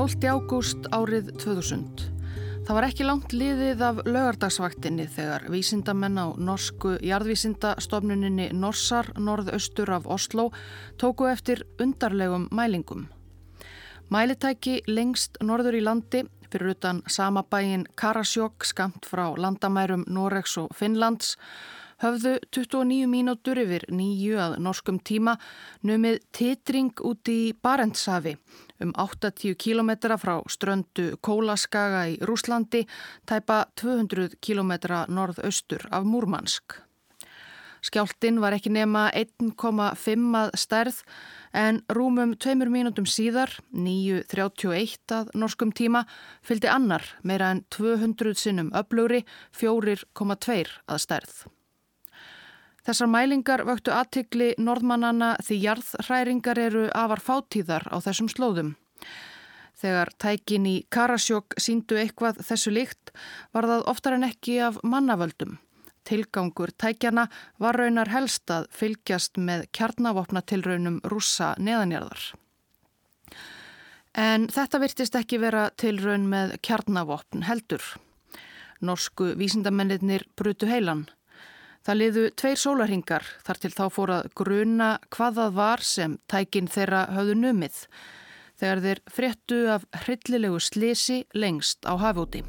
12. 0.00 0.24
ágúst 0.32 0.86
árið 0.96 1.26
2000. 1.42 2.06
Það 2.64 2.70
var 2.72 2.84
ekki 2.86 3.04
langt 3.04 3.34
liðið 3.36 3.82
af 3.84 3.98
lögardagsvaktinni 4.06 5.04
þegar 5.12 5.42
vísindamenn 5.52 6.16
á 6.16 6.32
norsku 6.40 6.94
jarðvísindastofnuninni 7.04 8.46
Norsar 8.56 9.10
norðaustur 9.20 9.92
af 9.92 10.08
Oslo 10.08 10.46
tóku 10.96 11.28
eftir 11.28 11.66
undarlegum 11.76 12.46
mælingum. 12.48 13.10
Mælitæki 14.08 14.78
lengst 14.88 15.36
norður 15.44 15.76
í 15.76 15.84
landi 15.84 16.22
fyrir 16.48 16.72
utan 16.72 17.02
samabægin 17.04 17.84
Karasjók 17.92 18.64
skamt 18.64 19.04
frá 19.04 19.26
landamærum 19.36 20.06
Noregs 20.08 20.56
og 20.64 20.72
Finnlands 20.80 21.36
höfðu 22.00 22.38
29 22.48 23.04
mínútur 23.04 23.60
yfir 23.66 23.84
nýju 23.92 24.40
að 24.40 24.56
norskum 24.64 24.96
tíma 25.04 25.36
numið 25.84 26.22
titring 26.32 27.04
út 27.04 27.28
í 27.28 27.52
Barentshafi 27.52 28.38
um 28.80 28.92
80 28.96 29.54
km 29.60 29.90
frá 30.20 30.36
ströndu 30.48 31.16
Kólaskaga 31.20 32.06
í 32.10 32.18
Rúslandi 32.24 32.86
tæpa 33.28 33.64
200 33.80 34.38
km 34.40 34.72
norðaustur 35.08 35.88
af 35.90 36.04
Múrmansk. 36.04 36.80
Skjáltin 37.80 38.40
var 38.42 38.52
ekki 38.52 38.72
nema 38.72 39.06
1,5 39.16 40.34
að 40.36 40.50
stærð 40.60 40.98
en 41.56 41.80
rúmum 41.88 42.34
tveimur 42.36 42.68
mínútum 42.68 43.06
síðar, 43.08 43.54
9.31 43.72 45.14
að 45.16 45.30
norskum 45.34 45.72
tíma, 45.72 46.04
fylgdi 46.44 46.68
annar 46.68 47.06
meira 47.24 47.54
en 47.54 47.64
200 47.72 48.36
sinnum 48.36 48.68
öflugri, 48.76 49.24
4,2 49.56 50.60
að 50.86 51.02
stærð. 51.06 51.40
Þessar 52.90 53.06
mælingar 53.06 53.60
vöktu 53.62 53.92
aðtikli 53.94 54.46
norðmannana 54.58 55.36
því 55.46 55.56
jarðhræringar 55.62 56.58
eru 56.58 56.80
afar 56.98 57.20
fátíðar 57.22 57.84
á 57.86 58.02
þessum 58.02 58.26
slóðum. 58.32 58.72
Þegar 59.78 60.10
tækin 60.18 60.66
í 60.66 60.72
Karasjók 60.90 61.54
síndu 61.54 62.00
eitthvað 62.00 62.40
þessu 62.48 62.72
líkt 62.74 63.12
var 63.54 63.68
það 63.70 63.84
oftar 63.92 64.16
en 64.16 64.26
ekki 64.26 64.56
af 64.66 64.80
mannavöldum. 64.82 65.60
Tilgangur 66.02 66.72
tækjana 66.74 67.28
var 67.62 67.78
raunar 67.78 68.10
helst 68.10 68.50
að 68.50 68.66
fylgjast 68.74 69.38
með 69.38 69.68
kjarnavopnatilraunum 69.78 70.98
rúsa 71.14 71.52
neðanjarðar. 71.62 72.26
En 74.18 74.50
þetta 74.50 74.82
virtist 74.82 75.14
ekki 75.14 75.38
vera 75.38 75.68
tilraun 75.78 76.26
með 76.26 76.58
kjarnavopn 76.66 77.46
heldur. 77.46 77.86
Norsku 78.82 79.36
vísindamennir 79.38 80.26
brutu 80.34 80.66
heilan. 80.66 81.06
Það 81.80 81.96
liðu 81.96 82.22
tveir 82.36 82.58
sólarhingar 82.60 83.28
þar 83.46 83.60
til 83.62 83.70
þá 83.72 83.84
fór 83.94 84.10
að 84.18 84.26
gruna 84.36 84.88
hvað 85.08 85.38
það 85.38 85.54
var 85.56 85.84
sem 85.88 86.18
tækin 86.28 86.68
þeirra 86.68 87.06
höfðu 87.16 87.36
numið 87.40 87.78
þegar 88.60 88.82
þeir 88.84 89.00
fréttu 89.08 89.60
af 89.72 89.86
hryllilegu 90.02 90.60
slisi 90.60 91.22
lengst 91.32 91.88
á 91.88 91.96
hafúti. 91.96 92.44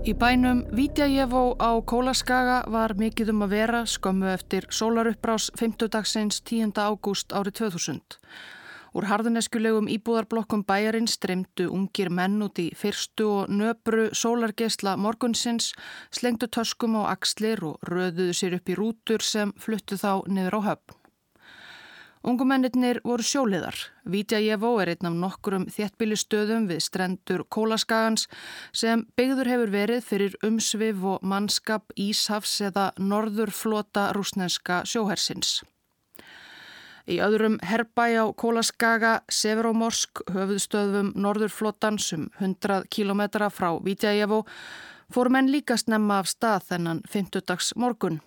Í 0.00 0.14
bænum 0.16 0.62
Vítjajevó 0.72 1.56
á 1.60 1.76
Kólaskaga 1.84 2.62
var 2.72 2.94
mikið 2.96 3.34
um 3.34 3.44
að 3.44 3.52
vera 3.52 3.82
skömmu 3.84 4.30
eftir 4.32 4.64
sólarupprás 4.72 5.50
5. 5.60 5.88
dagsins 5.92 6.40
10. 6.40 6.72
ágúst 6.76 7.32
árið 7.36 7.58
2000. 7.60 8.00
Úr 8.90 9.06
harðineskulegum 9.06 9.86
íbúðarblokkum 9.86 10.64
bæjarins 10.66 11.14
streymdu 11.18 11.68
ungir 11.70 12.10
menn 12.10 12.40
út 12.42 12.58
í 12.58 12.70
fyrstu 12.74 13.28
og 13.30 13.52
nöbru 13.54 14.08
sólargesla 14.10 14.96
morgunsins, 14.98 15.72
slengdu 16.10 16.50
töskum 16.50 16.98
á 16.98 17.14
axlir 17.14 17.62
og 17.62 17.78
röðuðu 17.86 18.34
sér 18.34 18.58
upp 18.58 18.68
í 18.68 18.78
rútur 18.78 19.22
sem 19.22 19.54
fluttu 19.58 20.00
þá 20.00 20.26
niður 20.26 20.58
á 20.58 20.60
höfn. 20.70 20.96
Ungumennir 22.20 22.98
voru 23.00 23.24
sjóliðar. 23.24 23.78
Vítjajevó 24.04 24.74
er 24.82 24.90
einn 24.92 25.08
af 25.08 25.14
nokkurum 25.22 25.64
þéttbílistöðum 25.72 26.66
við 26.68 26.82
strendur 26.84 27.46
Kólaskagans 27.48 28.26
sem 28.76 29.06
byggður 29.16 29.48
hefur 29.48 29.72
verið 29.72 30.04
fyrir 30.04 30.36
umsvið 30.44 31.06
og 31.14 31.24
mannskap 31.24 31.96
Íshafs 31.96 32.58
eða 32.68 32.90
norðurflota 33.00 34.10
rúsneska 34.12 34.82
sjóhersins. 34.84 35.62
Í 37.08 37.20
öðrum 37.24 37.58
herbæ 37.64 38.06
á 38.20 38.24
Kólaskaga, 38.36 39.20
Severomorsk, 39.32 40.22
höfuðstöðum 40.34 41.14
Norðurflótans 41.16 42.10
um 42.16 42.28
100 42.38 42.90
km 42.92 43.22
frá 43.48 43.70
Vítjægjafó, 43.80 44.42
fór 45.10 45.30
menn 45.32 45.48
líka 45.50 45.78
snemma 45.80 46.20
af 46.20 46.28
stað 46.28 46.66
þennan 46.72 47.00
50 47.08 47.72
morgun. 47.76 48.20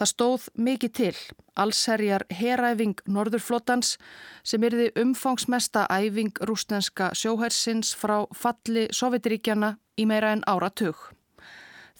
Það 0.00 0.08
stóð 0.08 0.44
mikið 0.56 0.92
til, 0.96 1.16
allsherjar 1.60 2.24
heræfing 2.32 3.02
Norðurflótans 3.04 3.98
sem 4.42 4.64
erði 4.64 4.88
umfangsmesta 4.96 5.84
æfing 5.92 6.40
rúsnenska 6.48 7.10
sjóhersins 7.12 7.92
frá 7.92 8.22
falli 8.32 8.88
Sovjetiríkjana 8.96 9.74
í 10.00 10.08
meira 10.08 10.32
en 10.32 10.46
áratug. 10.48 10.96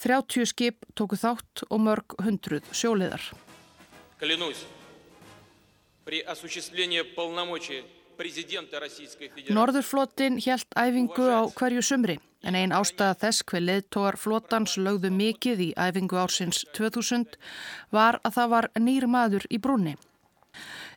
30 0.00 0.48
skip 0.48 0.88
tóku 0.96 1.20
þátt 1.20 1.66
og 1.68 1.84
mörg 1.84 2.16
hundruð 2.24 2.64
sjóliðar. 2.72 3.20
Kalinús. 4.16 4.64
Norðurflottin 9.56 10.40
helt 10.44 10.74
æfingu 10.76 11.26
á 11.30 11.40
hverju 11.56 11.82
sumri 11.86 12.18
en 12.44 12.56
einn 12.56 12.72
ástæða 12.72 13.16
þess 13.22 13.44
hver 13.48 13.64
leðtóar 13.64 14.16
flotans 14.20 14.76
lögðu 14.80 15.10
mikið 15.12 15.62
í 15.66 15.68
æfingu 15.76 16.18
ársins 16.20 16.64
2000 16.76 17.36
var 17.94 18.18
að 18.24 18.36
það 18.38 18.50
var 18.54 18.68
nýr 18.80 19.06
maður 19.06 19.46
í 19.50 19.60
brúni. 19.60 19.94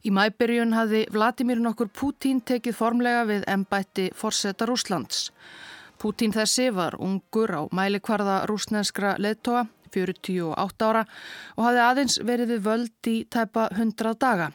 Í 0.04 0.12
mæbyrjun 0.12 0.74
hafði 0.76 1.04
Vladimir 1.16 1.62
nokkur 1.64 1.92
Pútín 1.94 2.42
tekið 2.44 2.76
formlega 2.80 3.24
við 3.30 3.46
ennbætti 3.48 4.10
forsetta 4.20 4.68
Rúslands. 4.68 5.30
Pútín 6.00 6.34
þessi 6.36 6.72
var 6.76 6.98
ungur 7.00 7.54
á 7.56 7.62
mælikvarða 7.72 8.42
rúsnenskra 8.50 9.16
leðtóa, 9.24 9.68
48 9.94 10.90
ára 10.90 11.06
og 11.56 11.64
hafði 11.68 11.86
aðeins 11.86 12.20
verið 12.26 12.56
við 12.56 12.68
völd 12.68 13.12
í 13.14 13.18
tæpa 13.30 13.70
100 13.78 14.20
daga. 14.20 14.52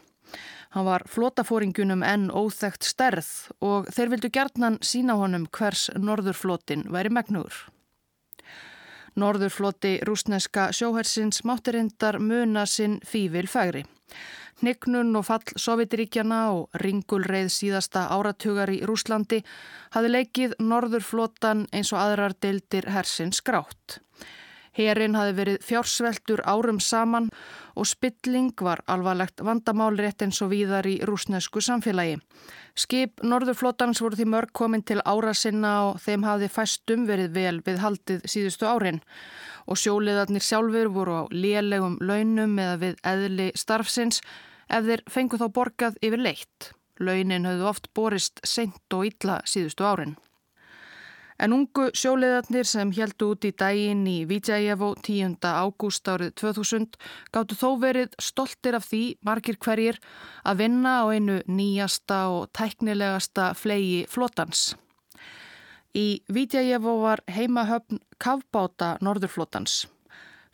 Hann 0.75 0.85
var 0.85 1.07
flótafóringunum 1.09 2.03
enn 2.05 2.29
óþægt 2.29 2.85
sterð 2.85 3.29
og 3.65 3.89
þeir 3.95 4.13
vildu 4.13 4.31
gertnan 4.33 4.79
sína 4.85 5.17
honum 5.17 5.47
hvers 5.49 5.89
norðurflótin 5.97 6.85
væri 6.93 7.13
megnugur. 7.15 7.55
Norðurflóti 9.19 9.97
rúsneska 10.07 10.69
sjóhersins 10.77 11.41
máttirindar 11.49 12.21
muna 12.23 12.67
sinn 12.67 13.01
fývil 13.03 13.49
fægri. 13.51 13.87
Hnygnun 14.61 15.17
og 15.19 15.25
fall 15.27 15.55
Sovjetiríkjana 15.59 16.39
og 16.55 16.81
ringulreið 16.83 17.51
síðasta 17.55 18.09
áratugar 18.15 18.71
í 18.75 18.81
Rúslandi 18.87 19.41
hafi 19.95 20.11
leikið 20.11 20.57
Norðurflótan 20.63 21.67
eins 21.73 21.93
og 21.95 22.03
aðrar 22.03 22.35
deildir 22.43 22.91
hersins 22.91 23.41
grátt. 23.41 24.01
Herin 24.79 25.17
hafi 25.19 25.35
verið 25.35 25.65
fjársveltur 25.67 26.45
árum 26.47 26.79
saman 26.79 27.29
og 27.79 27.87
spilling 27.91 28.53
var 28.63 28.85
alvarlegt 28.87 29.43
vandamál 29.43 29.99
rétt 29.99 30.23
eins 30.23 30.39
og 30.45 30.53
víðar 30.53 30.87
í 30.87 31.01
rúsnesku 31.03 31.63
samfélagi. 31.65 32.21
Skip 32.79 33.25
Norðurflótans 33.27 34.03
voru 34.03 34.19
því 34.19 34.29
mörg 34.31 34.55
komin 34.55 34.85
til 34.87 35.01
ára 35.03 35.35
sinna 35.35 35.73
og 35.89 35.99
þeim 36.05 36.27
hafi 36.29 36.51
fæstum 36.53 37.09
verið 37.11 37.35
vel 37.35 37.57
við 37.67 37.83
haldið 37.83 38.29
síðustu 38.31 38.71
árin 38.71 39.03
og 39.67 39.83
sjóliðarnir 39.83 40.45
sjálfur 40.47 40.93
voru 40.95 41.19
á 41.21 41.23
lélegum 41.35 41.99
launum 42.01 42.55
eða 42.63 42.79
við 42.85 43.03
eðli 43.13 43.51
starfsins 43.59 44.23
ef 44.69 44.87
þeir 44.87 45.05
fengu 45.11 45.41
þá 45.41 45.49
borgað 45.59 45.99
yfir 46.05 46.23
leitt. 46.23 46.73
Launin 46.99 47.47
höfðu 47.47 47.69
oft 47.69 47.93
borist 47.95 48.41
seint 48.47 48.95
og 48.95 49.07
illa 49.11 49.43
síðustu 49.47 49.87
árin. 49.87 50.17
En 51.39 51.55
ungu 51.55 51.85
sjóleðarnir 51.95 52.67
sem 52.67 52.91
heldu 52.97 53.29
út 53.33 53.45
í 53.47 53.53
daginn 53.55 54.03
í 54.11 54.17
Vítjægjafó 54.27 54.89
10. 55.07 55.37
ágúst 55.47 56.09
árið 56.11 56.33
2000 56.41 56.97
gáttu 57.31 57.55
þó 57.61 57.69
verið 57.79 58.17
stoltir 58.19 58.75
af 58.75 58.89
því 58.89 59.03
margir 59.23 59.59
hverjir 59.63 60.01
að 60.43 60.65
vinna 60.65 60.97
á 60.99 61.05
einu 61.15 61.37
nýjasta 61.47 62.19
og 62.35 62.49
tæknilegasta 62.59 63.53
flegi 63.55 64.01
flotans. 64.11 64.73
Í 65.95 66.27
Vítjægjafó 66.27 66.97
var 67.05 67.23
heimahöfn 67.31 68.03
kavbáta 68.19 68.97
Norðurflotans. 68.99 69.85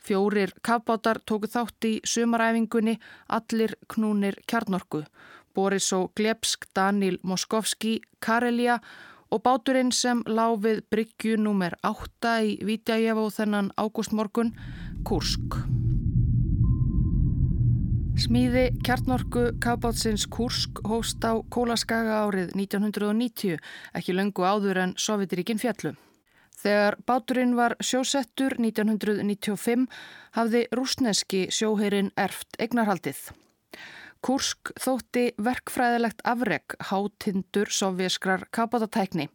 Fjórir 0.05 0.53
kavbátar 0.61 1.17
tóku 1.25 1.49
þátt 1.49 1.89
í 1.89 1.95
sumaræfingunni 2.05 2.99
Allir 3.33 3.73
knúnir 3.89 4.37
kjarnorku, 4.45 5.01
Boris 5.57 5.89
og 5.97 6.13
Glepsk, 6.13 6.69
Daniel 6.77 7.17
Moskovski, 7.23 7.97
Karelia 8.21 8.77
og 8.77 9.14
og 9.33 9.41
báturinn 9.45 9.91
sem 9.95 10.23
lág 10.27 10.59
við 10.63 10.83
bryggju 10.91 11.39
númer 11.41 11.75
8 11.83 12.35
í 12.45 12.57
Vítjajefó 12.65 13.29
þennan 13.33 13.71
ágústmorgun, 13.79 14.53
Kursk. 15.07 15.57
Smíði 18.15 18.69
kjartnorku 18.85 19.49
kábátsins 19.59 20.23
Kursk 20.31 20.79
hóst 20.87 21.25
á 21.27 21.35
Kólaskaga 21.51 22.21
árið 22.23 22.53
1990, 22.55 23.59
ekki 23.91 24.15
löngu 24.15 24.45
áður 24.47 24.79
en 24.85 24.93
Sovjetiríkin 24.95 25.59
fjallu. 25.59 25.97
Þegar 26.55 26.95
báturinn 27.05 27.57
var 27.57 27.75
sjósettur 27.83 28.55
1995 28.57 29.83
hafði 30.37 30.63
rúsneski 30.71 31.43
sjóherin 31.51 32.13
erft 32.15 32.55
egnarhaldið. 32.57 33.19
Kursk 34.25 34.71
þótti 34.81 35.27
verkfræðilegt 35.37 36.23
afreg 36.25 36.73
hátindur 36.89 37.69
sovjaskrar 37.69 38.47
kapátatækni. 38.49 39.27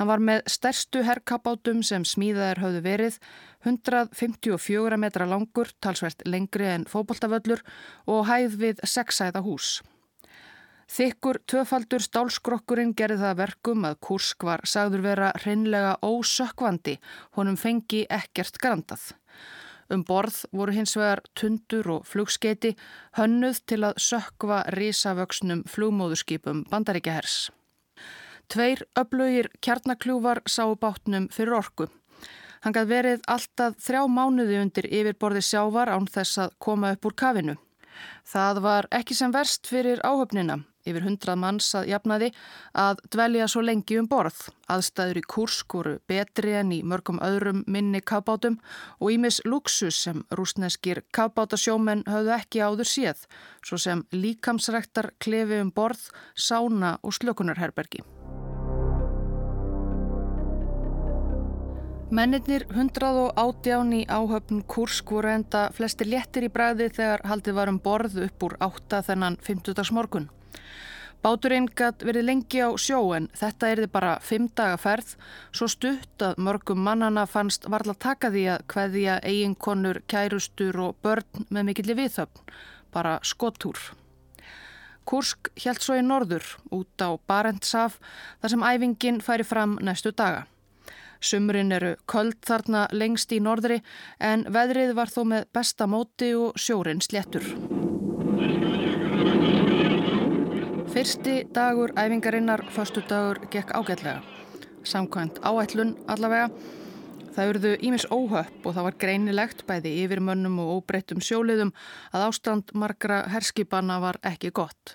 Hann 0.00 0.10
var 0.10 0.18
með 0.18 0.42
stærstu 0.50 1.04
herrkapátum 1.06 1.84
sem 1.86 2.02
smíðaðir 2.02 2.64
hafðu 2.64 2.80
verið, 2.82 3.20
154 3.62 4.98
metra 4.98 5.28
langur, 5.30 5.70
talsvert 5.78 6.26
lengri 6.26 6.66
en 6.72 6.88
fóboltavöllur 6.90 7.62
og 8.10 8.26
hæð 8.26 8.58
við 8.64 8.82
sexæða 8.82 9.44
hús. 9.46 9.76
Þykkur 10.90 11.38
tvöfaldur 11.48 12.02
stálskrokkurinn 12.02 12.92
gerði 12.98 13.22
það 13.22 13.38
verkum 13.38 13.86
að 13.86 14.00
Kursk 14.04 14.44
var 14.50 14.66
sagður 14.68 15.06
vera 15.06 15.30
hreinlega 15.44 15.94
ósökkvandi, 16.02 16.98
honum 17.38 17.56
fengi 17.56 18.02
ekkert 18.10 18.58
grandað. 18.58 19.12
Um 19.92 20.04
borð 20.04 20.44
voru 20.52 20.72
hins 20.72 20.94
vegar 20.96 21.22
tundur 21.36 21.90
og 21.96 22.06
flugskeiti 22.08 22.74
hönnuð 23.18 23.60
til 23.68 23.80
að 23.84 24.00
sökva 24.00 24.62
risavöksnum 24.76 25.64
flugmóðuskipum 25.68 26.64
bandaríkjahers. 26.70 27.50
Tveir 28.48 28.84
öflugir 29.00 29.50
kjarnakljúvar 29.64 30.42
sá 30.48 30.64
bátnum 30.76 31.28
fyrir 31.32 31.58
orku. 31.60 31.88
Hann 32.64 32.72
gæð 32.76 32.92
verið 32.92 33.24
alltaf 33.28 33.76
þrjá 33.84 34.04
mánuði 34.08 34.60
undir 34.60 34.88
yfirborði 34.88 35.42
sjávar 35.44 35.92
án 35.92 36.08
þess 36.08 36.40
að 36.46 36.54
koma 36.58 36.94
upp 36.96 37.08
úr 37.08 37.16
kafinu. 37.16 37.56
Það 38.24 38.62
var 38.64 38.88
ekki 38.90 39.16
sem 39.16 39.32
verst 39.32 39.68
fyrir 39.68 40.00
áhöfnina 40.04 40.62
yfir 40.88 41.04
hundrað 41.06 41.40
manns 41.40 41.70
að 41.76 41.90
jafnaði 41.92 42.30
að 42.78 43.02
dvelja 43.12 43.48
svo 43.50 43.64
lengi 43.64 43.98
um 44.00 44.08
borð. 44.10 44.38
Aðstæður 44.70 45.20
í 45.20 45.24
Kursk 45.34 45.76
voru 45.76 45.94
betri 46.08 46.56
en 46.60 46.72
í 46.72 46.80
mörgum 46.86 47.20
öðrum 47.24 47.64
minni 47.66 48.00
kappátum 48.00 48.60
og 49.00 49.12
ímis 49.14 49.40
luxus 49.44 50.00
sem 50.06 50.24
rúsneskir 50.32 51.04
kappátasjómen 51.14 52.06
höfðu 52.08 52.34
ekki 52.38 52.64
áður 52.64 52.90
séð, 52.90 53.26
svo 53.64 53.80
sem 53.80 54.06
líkamsrektar 54.12 55.12
klefi 55.18 55.60
um 55.64 55.72
borð, 55.74 56.10
sána 56.34 56.98
og 57.02 57.16
slökunarherbergi. 57.16 58.04
Mennirnir 62.14 62.62
118 62.70 63.88
í 63.96 64.04
áhöfn 64.06 64.60
Kursk 64.70 65.10
voru 65.16 65.32
enda 65.32 65.64
flesti 65.74 66.06
léttir 66.06 66.44
í 66.46 66.50
bræði 66.52 66.86
þegar 66.94 67.24
haldið 67.26 67.56
var 67.56 67.72
um 67.72 67.80
borð 67.82 68.20
upp 68.28 68.44
úr 68.46 68.54
átta 68.62 69.00
þennan 69.02 69.38
50. 69.42 69.90
morgun. 69.96 70.28
Báturinn 71.24 71.70
gætt 71.72 72.02
verið 72.04 72.26
lengi 72.28 72.60
á 72.60 72.68
sjó 72.76 72.98
en 73.16 73.30
þetta 73.32 73.70
erði 73.72 73.88
bara 73.88 74.18
fimm 74.20 74.50
daga 74.52 74.76
ferð 74.76 75.14
svo 75.56 75.68
stutt 75.72 76.24
að 76.26 76.40
mörgum 76.44 76.82
mannana 76.84 77.24
fannst 77.24 77.64
varla 77.72 77.94
taka 77.96 78.28
því 78.34 78.42
að 78.52 78.64
hveðja 78.74 79.14
eiginkonur, 79.24 80.02
kærustur 80.04 80.80
og 80.84 80.98
börn 81.00 81.46
með 81.48 81.70
mikilli 81.70 81.96
viðþöfn, 82.02 82.42
bara 82.92 83.14
skotúr. 83.24 83.80
Kursk 85.08 85.48
hjælt 85.56 85.84
svo 85.84 85.96
í 85.96 86.04
norður 86.04 86.44
út 86.72 87.00
á 87.00 87.16
Barentsaf 87.28 87.96
þar 88.42 88.52
sem 88.52 88.66
æfingin 88.68 89.22
færi 89.24 89.48
fram 89.48 89.78
næstu 89.80 90.12
daga. 90.12 90.44
Sumrin 91.24 91.72
eru 91.72 91.94
köld 92.04 92.36
þarna 92.44 92.84
lengst 92.92 93.32
í 93.32 93.40
norðri 93.40 93.80
en 94.20 94.44
veðrið 94.52 94.92
var 95.00 95.12
þó 95.12 95.22
með 95.32 95.48
besta 95.56 95.88
móti 95.88 96.34
og 96.36 96.60
sjórin 96.60 97.00
sléttur. 97.04 97.48
Fyrsti 100.94 101.40
dagur 101.50 101.90
æfingarinnar, 101.98 102.60
förstu 102.70 103.02
dagur, 103.08 103.40
gekk 103.50 103.72
ágætlega. 103.74 104.20
Samkvæmt 104.86 105.40
áætlun 105.42 105.96
allavega. 106.06 106.52
Það 107.34 107.48
eruðu 107.50 107.72
ímis 107.82 108.04
óhöpp 108.14 108.62
og 108.62 108.76
það 108.76 108.86
var 108.86 108.96
greinilegt 109.02 109.64
bæði 109.66 109.90
yfirmönnum 110.04 110.60
og 110.62 110.70
óbreyttum 110.76 111.18
sjóliðum 111.18 111.72
að 112.14 112.26
ástand 112.28 112.70
margra 112.78 113.24
herskipanna 113.32 113.96
var 114.04 114.20
ekki 114.22 114.52
gott. 114.54 114.94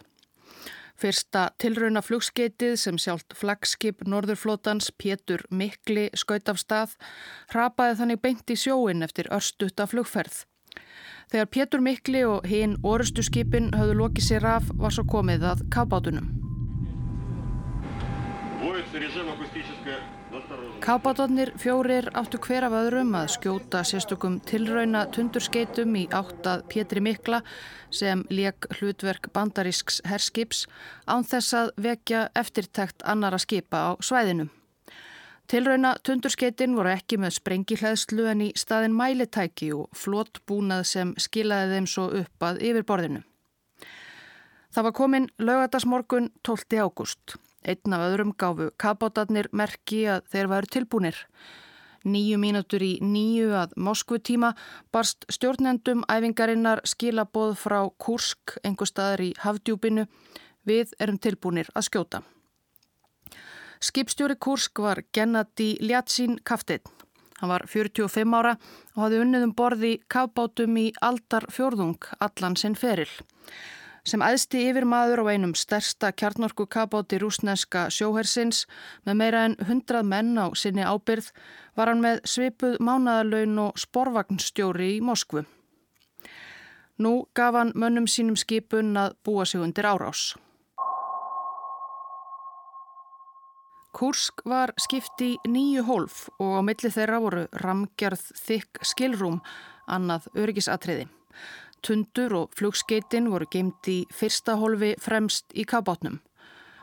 Fyrsta 0.96 1.50
tilrauna 1.60 2.00
flugskeitið 2.00 2.78
sem 2.80 2.95
sjálft 2.95 3.36
flagskip 3.36 4.07
Norðurflótans 4.07 4.94
Pétur 4.95 5.44
Mikli 5.52 6.07
skaut 6.16 6.48
af 6.48 6.63
stað 6.63 6.95
hrapaði 7.52 8.00
þannig 8.00 8.24
beint 8.24 8.56
í 8.56 8.56
sjóin 8.56 9.04
eftir 9.04 9.28
örstutta 9.36 9.84
flugferð. 9.92 10.45
Þegar 11.30 11.50
Pétur 11.54 11.81
Mikli 11.86 12.24
og 12.26 12.46
hinn 12.50 12.72
orustu 12.81 13.22
skipin 13.22 13.68
höfðu 13.78 14.00
lokið 14.00 14.26
sér 14.26 14.46
af 14.50 14.72
var 14.81 14.96
svo 14.96 15.04
komið 15.06 15.46
að 15.52 15.62
kábátunum. 15.76 16.31
Kábátunir 20.81 21.52
fjórir 21.62 22.10
áttu 22.18 22.42
hver 22.42 22.66
af 22.66 22.80
öðrum 22.81 23.14
að 23.18 23.30
skjóta 23.36 23.84
sérstökum 23.86 24.40
tilrauna 24.50 25.06
tundurskeitum 25.14 25.96
í 26.02 26.08
áttað 26.10 26.66
Pétri 26.74 27.04
Mikla 27.06 27.44
sem 27.94 28.26
leik 28.34 28.66
hlutverk 28.80 29.30
bandarísks 29.34 30.02
herskips 30.10 30.66
án 31.06 31.26
þess 31.30 31.54
að 31.62 31.76
vekja 31.90 32.30
eftirtækt 32.42 33.06
annara 33.06 33.38
skipa 33.38 33.86
á 33.86 33.92
svæðinum. 34.02 34.50
Tilrauna 35.50 35.96
tundurskeitin 36.06 36.75
voru 36.78 36.92
ekki 36.94 37.18
með 37.18 37.31
sprengihleðslu 37.40 38.28
en 38.30 38.42
í 38.46 38.50
staðin 38.62 38.94
mælitæki 38.94 39.72
og 39.74 39.88
flott 39.98 40.38
búnað 40.46 40.84
sem 40.92 41.16
skilaði 41.18 41.72
þeim 41.72 41.88
svo 41.90 42.06
upp 42.19 42.46
að 42.46 42.60
yfirborðinu. 42.69 43.24
Það 44.69 44.86
var 44.86 44.96
komin 45.01 45.25
lögadagsmorgun 45.42 46.30
12. 46.46 46.78
ágúst. 46.86 47.40
Einn 47.66 47.98
af 47.98 48.06
öðrum 48.12 48.36
gáfu 48.38 48.69
kapátarnir 48.78 49.50
merki 49.50 50.06
að 50.06 50.30
þeir 50.30 50.54
varu 50.54 50.74
tilbúnir. 50.78 51.18
Nýju 52.06 52.38
mínútur 52.38 52.86
í 52.86 52.94
nýju 53.02 53.50
að 53.57 53.74
Moskvu 53.75 54.22
tíma 54.22 54.54
barst 54.94 55.25
stjórnendum 55.34 56.06
æfingarinnar 56.06 56.86
skilaboð 56.86 57.57
frá 57.57 57.81
Kursk, 57.98 58.60
einhver 58.62 58.88
staðar 58.88 59.25
í 59.25 59.34
Havdjúbinu. 59.42 60.06
Við 60.62 60.94
erum 61.02 61.18
tilbúnir 61.18 61.74
að 61.74 61.90
skjóta. 61.90 62.28
Skipstjóri 63.80 64.36
Kursk 64.36 64.80
var 64.80 65.00
Gennadi 65.14 65.78
Ljatsin 65.81 66.38
Kaftin. 66.44 66.80
Hann 67.40 67.50
var 67.50 67.64
45 67.68 68.34
ára 68.36 68.58
og 68.96 69.04
hafði 69.06 69.22
unnið 69.24 69.46
um 69.46 69.54
borði 69.56 69.92
kafbátum 70.12 70.76
í 70.81 70.90
aldar 71.00 71.46
fjörðung 71.48 72.10
allan 72.20 72.58
sinn 72.60 72.76
feril. 72.76 73.08
Sem 74.04 74.20
æðsti 74.20 74.66
yfir 74.68 74.84
maður 74.84 75.24
á 75.24 75.26
einum 75.31 75.54
stærsta 75.56 76.12
kjarnorku 76.12 76.66
kafbáti 76.68 77.21
rúsneska 77.24 77.86
sjóhersins 77.88 78.66
með 79.07 79.19
meira 79.21 79.45
en 79.48 79.56
100 79.64 80.04
menn 80.04 80.36
á 80.36 80.52
sinni 80.59 80.83
ábyrð 80.83 81.31
var 81.80 81.94
hann 81.94 82.04
með 82.04 82.19
svipuð 82.28 82.76
mánadalaun 82.83 83.64
og 83.69 83.80
sporvagnstjóri 83.80 84.98
í 84.98 85.00
Moskvu. 85.00 85.45
Nú 87.00 87.16
gaf 87.31 87.56
hann 87.56 87.71
mönnum 87.80 88.12
sínum 88.12 88.36
skipun 88.36 88.92
að 89.00 89.16
búa 89.24 89.48
sig 89.48 89.64
undir 89.64 89.88
árás. 89.88 90.36
Kursk 93.96 94.44
var 94.46 94.74
skipt 94.78 95.22
í 95.26 95.31
nýju 95.50 95.84
hólf 95.88 96.28
og 96.38 96.60
á 96.60 96.62
milli 96.62 96.92
þeirra 96.94 97.19
voru 97.24 97.46
ramgjörð 97.64 98.28
þykk 98.38 98.84
skilrúm, 98.86 99.40
annað 99.90 100.28
örgisatriði. 100.38 101.08
Tundur 101.81 102.36
og 102.38 102.54
flugskeitin 102.60 103.31
voru 103.31 103.48
geimt 103.50 103.88
í 103.90 104.04
fyrsta 104.14 104.58
hólfi 104.60 104.94
fremst 105.02 105.56
í 105.58 105.66
kabátnum. 105.66 106.19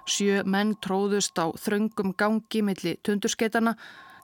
Sjö 0.07 0.43
menn 0.47 0.75
tróðust 0.83 1.39
á 1.39 1.51
þröngum 1.55 2.15
gangi 2.19 2.63
milli 2.63 2.97
tundurskeitana. 3.07 3.77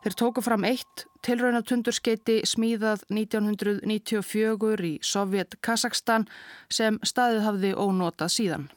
Þeir 0.03 0.19
tóku 0.19 0.43
fram 0.43 0.67
eitt 0.67 1.07
tilrauna 1.23 1.63
tundurskeiti 1.63 2.41
smíðað 2.47 3.05
1994 3.15 4.87
í 4.89 4.95
Sovjet 5.07 5.59
Kazakstan 5.63 6.27
sem 6.71 6.99
staðið 7.07 7.45
hafði 7.47 7.75
ónotað 7.79 8.35
síðan. 8.39 8.71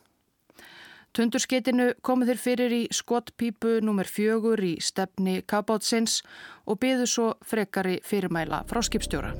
Tundursketinu 1.15 1.93
komu 2.03 2.25
þeir 2.27 2.39
fyrir 2.43 2.73
í 2.75 2.81
skottpípu 2.91 3.77
nr. 3.79 4.07
4 4.11 4.55
í 4.67 4.73
stefni 4.83 5.37
Kabátsins 5.47 6.17
og 6.67 6.81
byðu 6.81 7.05
svo 7.07 7.27
frekari 7.39 8.01
fyrirmæla 8.03 8.65
frá 8.67 8.81
skipstjóra. 8.83 9.31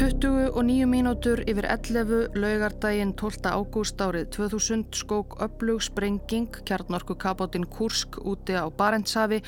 29 0.00 0.86
mínútur 0.88 1.42
yfir 1.44 1.66
11 1.68 2.38
laugardaginn 2.40 3.12
12. 3.12 3.50
ágúst 3.50 4.00
árið 4.00 4.30
2000 4.32 4.96
skók 4.96 5.36
öflug 5.44 5.82
sprenging 5.84 6.62
kjarnorku 6.64 7.18
Kabátin 7.20 7.66
Kursk 7.68 8.16
úti 8.24 8.56
á 8.56 8.64
Barentshafi 8.72 9.42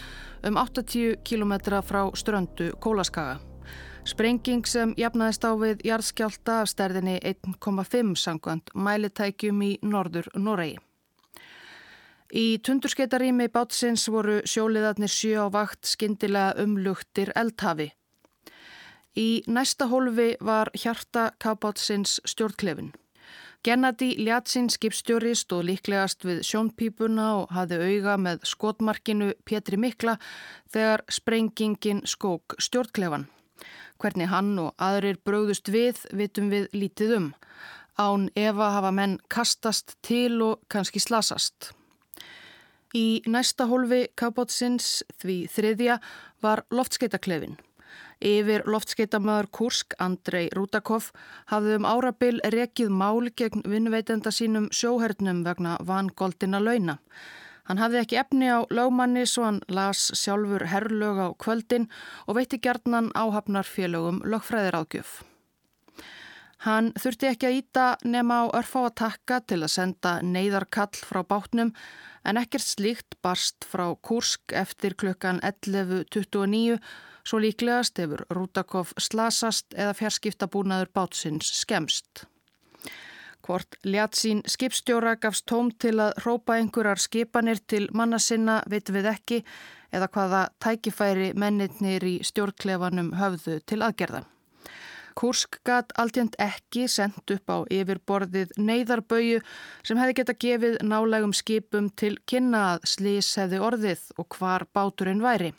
um 0.44 0.60
80 0.60 1.22
km 1.24 1.80
frá 1.80 2.10
ströndu 2.12 2.74
Kólaskaga. 2.76 3.51
Sprenging 4.02 4.66
sem 4.66 4.92
jafnaðist 4.98 5.44
á 5.46 5.54
við 5.54 5.82
jarðskjálta 5.86 6.56
af 6.64 6.70
stærðinni 6.72 7.20
1,5 7.22 8.16
sangkvæmt 8.18 8.72
mælitækjum 8.74 9.60
í 9.62 9.68
norður 9.86 10.26
Noregi. 10.34 10.80
Í 12.34 12.58
tundurskeitarými 12.66 13.46
bátsins 13.52 14.08
voru 14.10 14.40
sjóliðarnir 14.48 15.12
sjö 15.12 15.44
á 15.44 15.46
vakt 15.54 15.86
skindilega 15.86 16.64
umlugtir 16.64 17.30
eldhafi. 17.38 17.92
Í 19.14 19.44
næsta 19.46 19.86
hólfi 19.92 20.32
var 20.40 20.72
hjarta 20.74 21.28
kabátsins 21.38 22.18
stjórnklefin. 22.24 22.90
Gennadi 23.62 24.16
Ljatsin 24.18 24.66
skipstjóri 24.72 25.36
stóð 25.38 25.68
líklegast 25.68 26.24
við 26.26 26.40
sjónpípuna 26.48 27.28
og 27.36 27.52
hafði 27.54 27.78
auga 27.92 28.16
með 28.18 28.42
skotmarkinu 28.50 29.30
Pétri 29.46 29.78
Mikla 29.78 30.16
þegar 30.74 31.04
sprengingin 31.06 32.02
skók 32.02 32.56
stjórnklefan. 32.58 33.28
Hvernig 34.02 34.32
hann 34.32 34.56
og 34.58 34.72
aðrir 34.82 35.20
bröðust 35.22 35.68
við, 35.70 36.00
vitum 36.10 36.48
við 36.50 36.64
lítið 36.74 37.12
um. 37.20 37.28
Án 37.94 38.24
Eva 38.34 38.72
hafa 38.74 38.90
menn 38.90 39.20
kastast 39.30 39.94
til 40.02 40.40
og 40.42 40.64
kannski 40.72 40.98
slasast. 40.98 41.70
Í 42.98 43.22
næsta 43.30 43.68
hólfi 43.70 44.08
kabótsins 44.18 45.04
því 45.22 45.36
þriðja 45.54 46.00
var 46.42 46.64
loftskeittaklefin. 46.74 47.54
Yfir 48.22 48.66
loftskeitamöður 48.70 49.48
Kursk, 49.54 49.94
Andrei 50.02 50.48
Rútakov, 50.54 51.12
hafði 51.50 51.78
um 51.78 51.86
árabil 51.86 52.42
rekið 52.54 52.90
mál 52.90 53.30
gegn 53.38 53.62
vinnveitenda 53.70 54.34
sínum 54.34 54.66
sjóhernum 54.74 55.44
vegna 55.46 55.76
vangoldina 55.86 56.58
launa. 56.58 56.98
Hann 57.72 57.80
hafði 57.80 58.02
ekki 58.02 58.16
efni 58.20 58.48
á 58.52 58.68
lögmanni 58.68 59.22
svo 59.24 59.46
hann 59.46 59.58
las 59.72 60.10
sjálfur 60.20 60.66
herrlög 60.68 61.16
á 61.24 61.28
kvöldin 61.40 61.86
og 62.28 62.36
veitti 62.36 62.58
gjarnan 62.60 63.06
áhafnarfélögum 63.16 64.18
lögfræðiráðgjöf. 64.28 65.22
Hann 66.66 66.90
þurfti 67.00 67.30
ekki 67.30 67.48
að 67.48 67.56
íta 67.62 67.86
nema 68.04 68.42
á 68.44 68.52
örfá 68.60 68.82
að 68.82 68.98
takka 69.00 69.38
til 69.40 69.62
að 69.62 69.72
senda 69.72 70.12
neyðarkall 70.20 71.00
frá 71.00 71.22
bátnum 71.24 71.70
en 72.28 72.40
ekkert 72.42 72.66
slíkt 72.66 73.16
barst 73.24 73.64
frá 73.64 73.86
Kursk 74.04 74.52
eftir 74.52 74.92
klukkan 74.92 75.40
11.29 75.40 76.76
Svo 77.24 77.40
líklegast 77.40 77.96
hefur 78.02 78.26
Rútakov 78.34 78.92
slasast 79.00 79.72
eða 79.72 79.96
fjarskiptabúnaður 79.96 80.92
bátsins 80.92 81.54
skemst. 81.62 82.26
Hvort 83.42 83.74
lját 83.82 84.14
sín 84.14 84.42
skipstjóra 84.46 85.16
gafst 85.18 85.48
tóm 85.50 85.72
til 85.82 85.96
að 85.98 86.12
rópa 86.22 86.60
einhverjar 86.60 87.00
skipanir 87.02 87.58
til 87.66 87.88
manna 87.90 88.20
sinna 88.22 88.60
veitum 88.70 88.94
við 88.94 89.08
ekki 89.10 89.38
eða 89.92 90.08
hvaða 90.14 90.42
tækifæri 90.62 91.32
mennitnir 91.34 92.04
í 92.06 92.12
stjórnklefanum 92.22 93.10
höfðu 93.18 93.56
til 93.66 93.80
aðgerða. 93.82 94.22
Kursk 95.18 95.58
gat 95.66 95.90
aldjönd 96.00 96.38
ekki 96.40 96.86
sendt 96.88 97.32
upp 97.34 97.50
á 97.52 97.58
yfirborðið 97.66 98.54
neyðarböyu 98.56 99.40
sem 99.84 99.98
hefði 100.00 100.14
geta 100.20 100.36
gefið 100.44 100.78
nálegum 100.86 101.34
skipum 101.36 101.90
til 101.98 102.14
kynna 102.30 102.62
að 102.74 102.86
slís 102.94 103.32
hefði 103.40 103.60
orðið 103.66 104.06
og 104.22 104.38
hvar 104.38 104.64
báturinn 104.72 105.24
væri. 105.24 105.50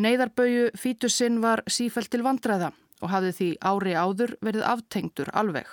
Neiðarböyu 0.00 0.72
fítusinn 0.80 1.38
var 1.44 1.62
sífælt 1.68 2.10
til 2.12 2.24
vandræða 2.26 2.72
og 3.04 3.12
hafði 3.12 3.36
því 3.38 3.50
ári 3.70 3.94
áður 3.94 4.34
verið 4.40 4.66
aftengtur 4.72 5.30
alveg. 5.36 5.68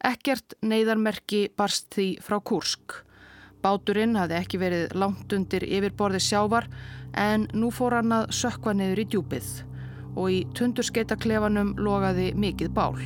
Ekkert 0.00 0.54
neyðarmerki 0.64 1.50
barst 1.60 1.90
því 1.92 2.06
frá 2.24 2.38
Kursk. 2.40 2.94
Báturinn 3.60 4.16
hafði 4.16 4.38
ekki 4.38 4.60
verið 4.62 4.94
langt 4.96 5.32
undir 5.36 5.66
yfirborði 5.66 6.22
sjávar 6.24 6.70
en 7.12 7.44
nú 7.52 7.68
fór 7.74 7.98
hann 7.98 8.14
að 8.16 8.30
sökva 8.32 8.72
neyður 8.72 9.02
í 9.02 9.08
djúpið 9.12 9.50
og 10.16 10.30
í 10.32 10.38
tundurskeita 10.56 11.18
logaði 11.76 12.32
mikið 12.34 12.72
bál. 12.72 12.96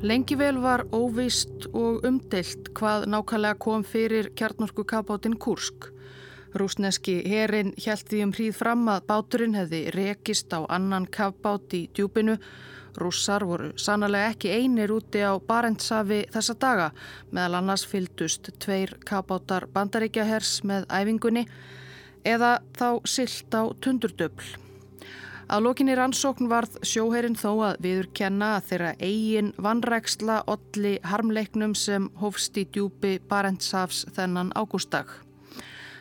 Lengi 0.00 0.36
vel 0.40 0.56
var 0.64 0.86
óvist 0.96 1.66
og 1.76 2.06
umdelt 2.08 2.70
hvað 2.72 3.04
nákvæmlega 3.12 3.58
kom 3.60 3.82
fyrir 3.84 4.30
kjarnorku 4.32 4.84
kapátinn 4.88 5.36
Kursk. 5.36 5.90
Rúsneski 6.54 7.20
herin 7.30 7.70
hjælt 7.78 8.08
því 8.10 8.22
um 8.24 8.32
hríð 8.34 8.56
fram 8.58 8.88
að 8.90 9.04
báturinn 9.06 9.54
hefði 9.54 9.82
rekist 9.94 10.50
á 10.50 10.66
annan 10.66 11.06
kapbát 11.06 11.74
í 11.78 11.84
djúpinu. 11.94 12.38
Rússar 12.98 13.44
voru 13.46 13.70
sannlega 13.78 14.32
ekki 14.32 14.50
einir 14.50 14.90
úti 14.90 15.22
á 15.22 15.38
Barentsafi 15.38 16.24
þessa 16.34 16.56
daga 16.58 16.88
meðal 17.30 17.60
annars 17.60 17.86
fyldust 17.86 18.50
tveir 18.58 18.96
kapbátar 19.06 19.68
bandaríkjahers 19.70 20.64
með 20.66 20.88
æfingunni 20.90 21.46
eða 22.26 22.58
þá 22.74 22.98
silt 23.06 23.54
á 23.54 23.70
tundurdöfl. 23.78 24.58
Að 25.50 25.64
lokinni 25.66 25.94
rannsókn 25.98 26.50
varð 26.50 26.76
sjóherin 26.86 27.38
þó 27.38 27.48
að 27.70 27.80
viðurkenna 27.86 28.52
að 28.58 28.68
þeirra 28.68 28.92
eigin 28.98 29.54
vannræksla 29.58 30.42
olli 30.50 30.98
harmleiknum 31.02 31.74
sem 31.74 32.06
hófst 32.20 32.58
í 32.58 32.68
djúpi 32.70 33.18
Barentsafs 33.30 34.04
þennan 34.14 34.52
ágústdag. 34.54 35.10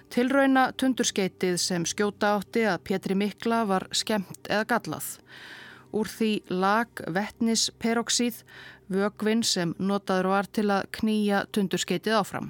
Tilrauna 0.09 0.71
tundurskeitið 0.73 1.57
sem 1.61 1.83
skjóta 1.85 2.31
átti 2.39 2.63
að 2.65 2.79
Pétri 2.87 3.13
Mikla 3.13 3.59
var 3.69 3.83
skemmt 3.93 4.47
eða 4.49 4.65
gallað. 4.71 5.09
Úr 5.93 6.09
því 6.09 6.29
lag 6.49 7.03
vettnisperoxíð, 7.13 8.41
vögvinn 8.89 9.43
sem 9.45 9.75
notaður 9.77 10.31
var 10.33 10.49
til 10.49 10.65
að 10.73 10.89
knýja 10.97 11.43
tundurskeitið 11.53 12.17
áfram. 12.23 12.49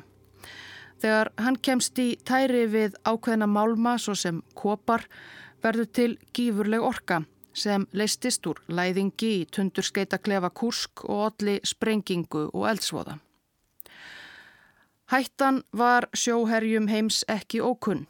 Þegar 1.03 1.33
hann 1.39 1.59
kemst 1.59 1.99
í 1.99 2.09
tæri 2.23 2.65
við 2.71 2.95
ákveðna 3.03 3.47
málma 3.51 3.97
svo 3.99 4.15
sem 4.15 4.39
kopar, 4.55 5.03
verður 5.59 5.91
til 5.91 6.11
gífurleg 6.31 6.83
orka 6.83 7.25
sem 7.51 7.83
leistist 7.91 8.47
úr 8.47 8.59
læðingi 8.71 9.33
í 9.41 9.47
tundurskeita 9.51 10.19
klefa 10.23 10.47
kursk 10.49 11.03
og 11.09 11.25
olli 11.31 11.59
sprengingu 11.67 12.47
og 12.53 12.69
eldsvoða. 12.71 13.19
Hættan 15.09 15.63
var 15.77 16.05
sjóherjum 16.13 16.87
heims 16.87 17.23
ekki 17.27 17.63
ókunn. 17.65 18.03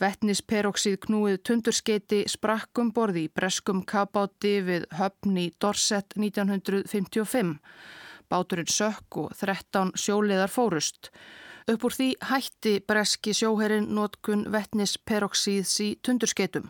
Vettnisperoxíð 0.00 0.98
knúið 1.06 1.38
tundurskeiti 1.48 2.18
sprakkum 2.28 2.90
borði 2.92 3.22
í 3.24 3.30
breskum 3.32 3.80
kabáti 3.88 4.58
við 4.66 4.84
höfn 4.98 5.38
í 5.40 5.46
Dorset 5.56 6.12
1955. 6.12 7.54
Báturinn 8.28 8.68
sökk 8.68 9.16
og 9.22 9.32
13 9.40 9.94
sjóliðar 9.96 10.52
fórust. 10.52 11.08
Upp 11.72 11.86
úr 11.88 11.96
því 11.96 12.10
hætti 12.28 12.74
breski 12.84 13.32
sjóherin 13.32 13.88
notkun 13.96 14.44
vettnisperoxíðs 14.52 15.72
í 15.80 15.88
tundurskeitum. 16.04 16.68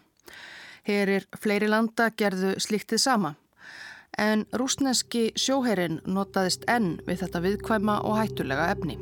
Herir 0.86 1.26
fleiri 1.34 1.66
landa 1.66 2.12
gerðu 2.14 2.54
sliktið 2.62 3.02
sama. 3.02 3.34
En 4.14 4.46
rúsneski 4.54 5.32
sjóherin 5.34 5.98
notaðist 6.06 6.70
enn 6.70 7.00
við 7.08 7.24
þetta 7.24 7.44
viðkvæma 7.48 7.98
og 8.06 8.20
hættulega 8.20 8.70
efni. 8.76 9.00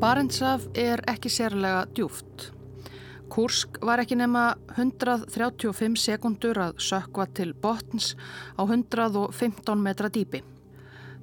Barentsaf 0.00 0.62
er 0.80 1.02
ekki 1.12 1.28
sérlega 1.28 1.82
djúft. 1.92 2.46
Kursk 3.28 3.76
var 3.84 4.00
ekki 4.00 4.16
nema 4.16 4.54
135 4.72 5.98
sekundur 6.00 6.56
að 6.56 6.80
sökva 6.80 7.26
til 7.36 7.52
botns 7.52 8.14
á 8.56 8.64
115 8.64 9.84
metra 9.84 10.08
dýpi. 10.08 10.40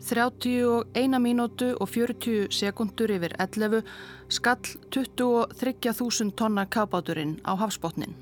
31 0.06 1.18
mínútu 1.26 1.72
og 1.74 1.90
40 1.90 2.54
sekundur 2.54 3.16
yfir 3.18 3.34
11 3.42 3.82
skall 4.30 4.70
23.000 4.94 6.38
tonna 6.38 6.70
kabáturinn 6.70 7.40
á 7.50 7.58
hafsbótnin. 7.58 8.14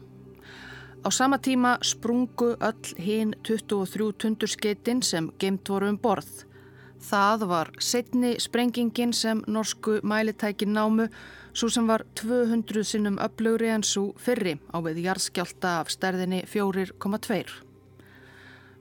Á 1.03 1.11
sama 1.11 1.37
tíma 1.37 1.77
sprungu 1.83 2.55
öll 2.63 2.95
hinn 2.95 3.35
23 3.43 4.13
tundurskeitin 4.23 5.03
sem 5.03 5.33
geimt 5.37 5.67
voru 5.67 5.91
um 5.91 5.99
borð. 5.99 6.45
Það 7.05 7.43
var 7.45 7.69
setni 7.77 8.31
sprengingin 8.41 9.11
sem 9.13 9.43
norsku 9.47 9.99
mælitækin 10.01 10.73
námu, 10.73 11.05
svo 11.53 11.69
sem 11.69 11.85
var 11.87 12.01
200 12.17 12.81
sinnum 12.83 13.19
upplögri 13.21 13.69
en 13.69 13.83
svo 13.85 14.15
fyrri 14.17 14.55
á 14.73 14.81
við 14.81 15.03
jarðskjálta 15.03 15.75
af 15.83 15.91
stærðinni 15.93 16.41
4,2. 16.49 17.43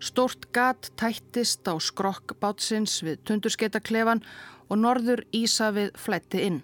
Stort 0.00 0.48
gat 0.56 0.88
tættist 0.96 1.68
á 1.68 1.76
skrokk 1.76 2.38
bátsins 2.40 3.02
við 3.04 3.20
tundurskeitaklefan 3.28 4.24
og 4.70 4.80
norður 4.80 5.26
Ísafið 5.36 5.92
flætti 6.00 6.46
inn. 6.48 6.62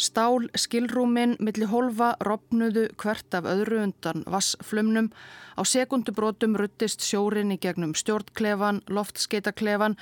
Stál 0.00 0.46
skilrúmin 0.56 1.34
milli 1.44 1.66
holfa 1.68 2.14
ropnuðu 2.24 2.86
hvert 3.02 3.34
af 3.36 3.44
öðru 3.44 3.82
undan 3.82 4.22
vassflumnum. 4.24 5.10
Á 5.58 5.62
sekundubrótum 5.66 6.54
ruttist 6.56 7.02
sjórin 7.04 7.52
í 7.52 7.58
gegnum 7.60 7.92
stjórnklefan, 7.98 8.80
loftskeitaklefan 8.88 9.98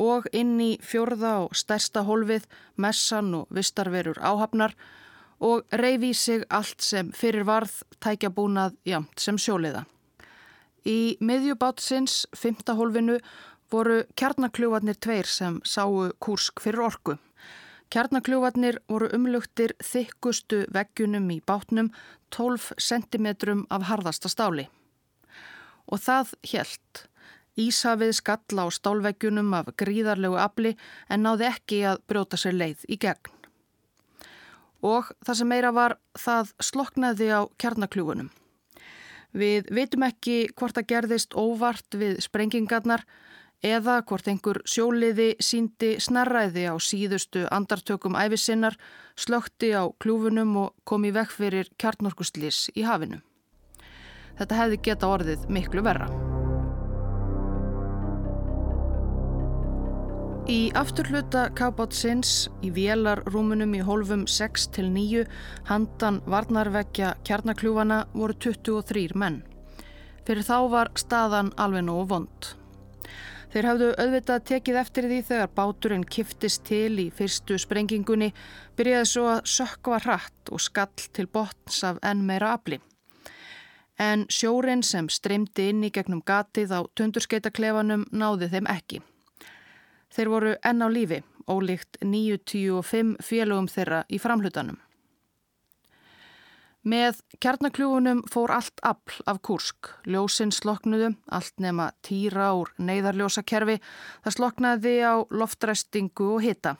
og 0.00 0.26
inn 0.32 0.56
í 0.60 0.70
fjörða 0.80 1.34
og 1.44 1.54
stærsta 1.56 2.06
holfið, 2.08 2.46
messan 2.80 3.34
og 3.36 3.52
vistarverur 3.52 4.20
áhafnar 4.24 4.74
og 5.40 5.64
reyfi 5.72 6.12
sig 6.14 6.44
allt 6.48 6.82
sem 6.84 7.12
fyrir 7.16 7.44
varð 7.48 7.82
tækjabúnað 8.00 8.76
jamt 8.88 9.20
sem 9.20 9.38
sjóliða. 9.40 9.84
Í 10.88 11.16
miðjubátsins, 11.20 12.24
fymta 12.36 12.74
hólfinu, 12.76 13.18
voru 13.70 14.02
kjarnakljúvarnir 14.16 14.96
tveir 14.96 15.28
sem 15.28 15.60
sáu 15.64 16.10
Kursk 16.18 16.62
fyrir 16.64 16.86
orku. 16.88 17.16
Kjarnakljúvarnir 17.90 18.80
voru 18.88 19.10
umlugtir 19.16 19.74
þykkustu 19.84 20.64
veggjunum 20.72 21.28
í 21.34 21.40
bátnum 21.46 21.90
12 22.30 22.72
cm 22.78 23.64
af 23.68 23.88
harðasta 23.90 24.30
stáli. 24.30 24.68
Og 25.90 25.98
það 25.98 26.34
helt. 26.52 27.09
Ísafið 27.60 28.14
skall 28.16 28.62
á 28.62 28.66
stálveggjunum 28.72 29.52
af 29.58 29.70
gríðarlegu 29.80 30.38
afli 30.40 30.74
en 31.08 31.24
náði 31.26 31.48
ekki 31.50 31.84
að 31.92 32.02
brjóta 32.08 32.40
sér 32.40 32.56
leið 32.56 32.84
í 32.88 32.98
gegn. 33.00 33.36
Og 34.80 35.10
það 35.26 35.40
sem 35.40 35.50
meira 35.50 35.72
var, 35.76 35.98
það 36.16 36.54
sloknaði 36.64 37.28
á 37.36 37.40
kjarnakljúfunum. 37.60 38.30
Við 39.36 39.68
veitum 39.70 40.06
ekki 40.08 40.38
hvort 40.56 40.78
það 40.78 40.88
gerðist 40.94 41.36
óvart 41.38 41.98
við 42.00 42.18
sprengingarnar 42.24 43.04
eða 43.62 44.00
hvort 44.08 44.28
einhver 44.32 44.62
sjóliði 44.64 45.34
síndi 45.44 45.92
snarræði 46.00 46.66
á 46.72 46.74
síðustu 46.80 47.44
andartökum 47.52 48.16
æfisinnar, 48.16 48.78
slökti 49.14 49.74
á 49.76 49.84
klúfunum 50.00 50.56
og 50.64 50.74
kom 50.84 51.04
í 51.04 51.12
vekk 51.14 51.36
fyrir 51.36 51.70
kjarnorkuslis 51.76 52.70
í 52.74 52.88
hafinu. 52.88 53.20
Þetta 54.40 54.60
hefði 54.62 54.82
geta 54.88 55.12
orðið 55.12 55.48
miklu 55.52 55.84
verra. 55.84 56.29
Í 60.48 60.70
afturhluta 60.72 61.50
kábátsins 61.52 62.46
í 62.64 62.70
vélarrúmunum 62.72 63.74
í 63.76 63.80
hólfum 63.84 64.22
6-9 64.24 65.26
handan 65.68 66.20
varnarvekja 66.24 67.10
kjarnakljúfana 67.28 68.06
voru 68.14 68.32
23 68.40 69.12
menn. 69.20 69.42
Fyrir 70.24 70.46
þá 70.46 70.56
var 70.72 70.90
staðan 70.96 71.52
alveg 71.60 71.84
nógu 71.84 72.06
vond. 72.14 72.48
Þeir 73.52 73.68
hafðu 73.68 73.90
auðvitað 73.98 74.46
tekið 74.52 74.80
eftir 74.80 75.08
því 75.10 75.20
þegar 75.28 75.52
báturinn 75.60 76.08
kiftist 76.16 76.64
til 76.70 76.96
í 77.02 77.06
fyrstu 77.12 77.58
sprengingunni, 77.60 78.30
byrjaði 78.78 79.10
svo 79.12 79.26
að 79.34 79.44
sökva 79.44 80.00
hratt 80.06 80.54
og 80.54 80.64
skall 80.64 81.08
til 81.12 81.26
botns 81.28 81.82
af 81.84 82.00
enn 82.00 82.24
meira 82.24 82.54
afli. 82.56 82.80
En 84.00 84.24
sjórin 84.32 84.86
sem 84.86 85.12
streymdi 85.12 85.68
inn 85.68 85.84
í 85.84 85.92
gegnum 85.92 86.24
gatið 86.24 86.72
á 86.72 86.80
tundurskeitaklafanum 86.96 88.08
náði 88.08 88.48
þeim 88.54 88.70
ekki. 88.70 89.02
Þeir 90.10 90.30
voru 90.32 90.54
enn 90.66 90.82
á 90.82 90.88
lífi, 90.90 91.22
ólíkt 91.46 92.00
95 92.02 93.16
félögum 93.22 93.68
þeirra 93.70 94.04
í 94.10 94.18
framhlutanum. 94.18 94.78
Með 96.80 97.18
kjarnakljúfunum 97.44 98.22
fór 98.32 98.54
allt 98.56 98.80
afl 98.88 99.18
af 99.28 99.42
Kursk. 99.44 99.90
Ljósinn 100.08 100.52
sloknuðu, 100.52 101.10
allt 101.28 101.60
nema 101.60 101.90
týra 102.00 102.54
úr 102.56 102.72
neyðarljósakerfi. 102.80 103.76
Það 104.24 104.36
sloknaði 104.38 104.94
á 105.04 105.14
loftræstingu 105.28 106.30
og 106.38 106.40
hita. 106.46 106.78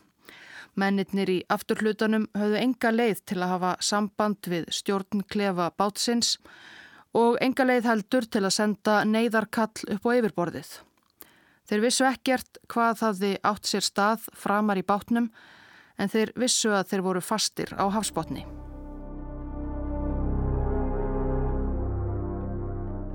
Mennitnir 0.81 1.29
í 1.29 1.39
afturhlutanum 1.53 2.31
höfðu 2.33 2.61
enga 2.63 2.95
leið 2.95 3.25
til 3.29 3.41
að 3.43 3.53
hafa 3.53 3.77
samband 3.85 4.49
við 4.49 4.71
stjórnklefa 4.73 5.69
bátsins 5.77 6.39
og 7.13 7.37
enga 7.45 7.67
leið 7.67 7.91
heldur 7.91 8.25
til 8.25 8.47
að 8.47 8.57
senda 8.57 9.03
neyðarkall 9.05 9.91
upp 9.99 10.07
á 10.09 10.11
yfirborðið. 10.17 10.79
Þeir 11.71 11.85
vissu 11.85 12.03
ekkert 12.09 12.59
hvað 12.67 12.97
þaði 12.99 13.29
átt 13.47 13.69
sér 13.71 13.85
stað 13.87 14.25
framar 14.35 14.81
í 14.81 14.83
bátnum 14.83 15.29
en 16.01 16.11
þeir 16.11 16.33
vissu 16.35 16.73
að 16.75 16.89
þeir 16.91 17.05
voru 17.07 17.23
fastir 17.23 17.71
á 17.79 17.87
hafsbótni. 17.95 18.43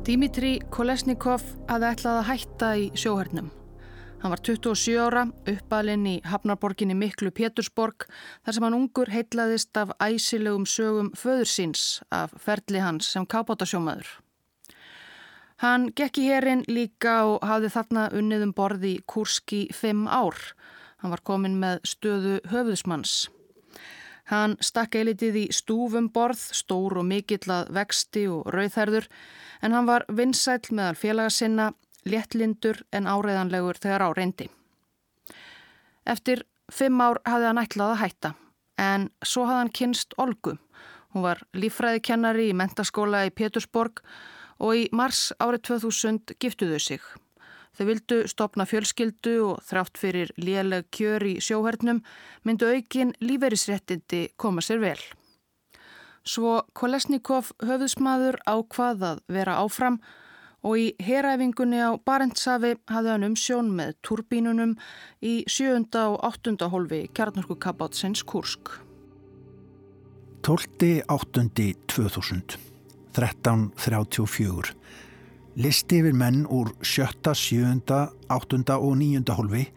Dimitri 0.08 0.54
Kolesnikov 0.72 1.44
hafði 1.68 1.92
ætlað 1.92 2.22
að 2.22 2.28
hætta 2.30 2.72
í 2.80 2.90
sjóhörnum. 2.96 3.52
Hann 4.24 4.32
var 4.32 4.42
27 4.48 5.02
ára, 5.04 5.28
uppalinn 5.52 6.08
í 6.08 6.18
Hafnarborginni 6.24 6.96
Miklu 6.96 7.36
Pétursborg 7.36 8.08
þar 8.08 8.56
sem 8.56 8.66
hann 8.70 8.78
ungur 8.78 9.12
heitlaðist 9.12 9.76
af 9.82 9.92
æsilegum 10.00 10.64
sögum 10.70 11.12
föður 11.20 11.52
síns 11.52 11.90
af 12.08 12.32
ferli 12.40 12.80
hans 12.80 13.12
sem 13.12 13.28
kábátasjómaður. 13.28 14.08
Hann 15.64 15.88
gekk 15.96 16.18
í 16.20 16.26
herin 16.28 16.66
líka 16.68 17.22
og 17.30 17.44
hafði 17.48 17.70
þarna 17.72 18.10
unnið 18.20 18.42
um 18.50 18.52
borði 18.56 18.98
Kurski 19.08 19.62
fimm 19.72 20.04
ár. 20.12 20.36
Hann 21.00 21.14
var 21.14 21.24
komin 21.24 21.56
með 21.62 21.80
stöðu 21.88 22.42
höfuðsmanns. 22.52 23.30
Hann 24.28 24.58
stakk 24.60 24.98
eilitið 25.00 25.38
í 25.38 25.46
stúfum 25.56 26.10
borð, 26.12 26.42
stór 26.58 26.98
og 27.00 27.08
mikill 27.08 27.46
að 27.54 27.72
vexti 27.78 28.26
og 28.28 28.50
rauðherður 28.52 29.08
en 29.62 29.78
hann 29.78 29.88
var 29.88 30.08
vinsæl 30.10 30.60
meðal 30.72 30.98
félaga 31.00 31.32
sinna, 31.32 31.72
léttlindur 32.04 32.84
en 32.92 33.08
áreiðanlegur 33.08 33.80
þegar 33.80 34.08
á 34.08 34.10
reyndi. 34.18 34.50
Eftir 36.06 36.44
fimm 36.74 37.00
ár 37.02 37.22
hafði 37.26 37.52
hann 37.52 37.64
ætlað 37.64 37.94
að 37.96 38.02
hætta, 38.02 38.36
en 38.82 39.10
svo 39.24 39.46
hafði 39.48 39.62
hann 39.62 39.76
kynst 39.80 40.18
Olgu. 40.18 40.58
Hún 41.14 41.24
var 41.24 41.46
lífræðikennari 41.56 42.50
í 42.50 42.58
mentaskóla 42.58 43.24
í 43.30 43.32
Pétursborg 43.34 44.02
og 44.02 44.35
í 44.60 44.88
mars 44.96 45.34
árið 45.40 45.62
2000 45.68 46.36
giftuðu 46.40 46.80
sig. 46.80 47.02
Þau 47.76 47.86
vildu 47.90 48.18
stopna 48.32 48.64
fjölskyldu 48.64 49.36
og 49.44 49.64
þrátt 49.68 50.00
fyrir 50.00 50.32
léleg 50.40 50.88
kjör 50.96 51.26
í 51.28 51.34
sjóhernum 51.44 52.00
myndu 52.48 52.70
aukin 52.72 53.12
líferisréttindi 53.20 54.30
koma 54.40 54.64
sér 54.64 54.80
vel. 54.80 55.02
Svo 56.26 56.64
Kolesnikov 56.74 57.52
höfðsmaður 57.62 58.40
ákvað 58.48 59.04
að 59.12 59.20
vera 59.28 59.60
áfram 59.62 60.00
og 60.66 60.80
í 60.82 60.88
heræfingunni 61.04 61.84
á 61.84 61.94
Barentsafi 62.02 62.74
hafði 62.90 63.12
hann 63.14 63.28
umsjón 63.28 63.70
með 63.78 63.94
turbínunum 64.08 64.74
í 65.22 65.44
sjönda 65.52 66.08
og 66.16 66.24
áttunda 66.26 66.72
hólfi 66.74 67.04
kjarnorkukabátsins 67.14 68.26
Kursk. 68.26 68.72
12. 70.46 72.65
áttunda 73.16 73.72
2000, 73.76 73.76
1334. 73.80 74.76
Listi 75.56 76.02
yfir 76.02 76.14
menn 76.14 76.44
úr 76.52 76.74
sjötta, 76.84 77.32
sjönda, 77.32 78.10
áttunda 78.28 78.76
og 78.76 78.98
níunda 79.00 79.38
hólfi 79.38 79.70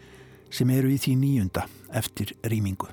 sem 0.51 0.70
eru 0.74 0.90
í 0.90 0.98
því 0.98 1.14
níunda 1.20 1.68
eftir 1.94 2.35
rýmingu. 2.42 2.88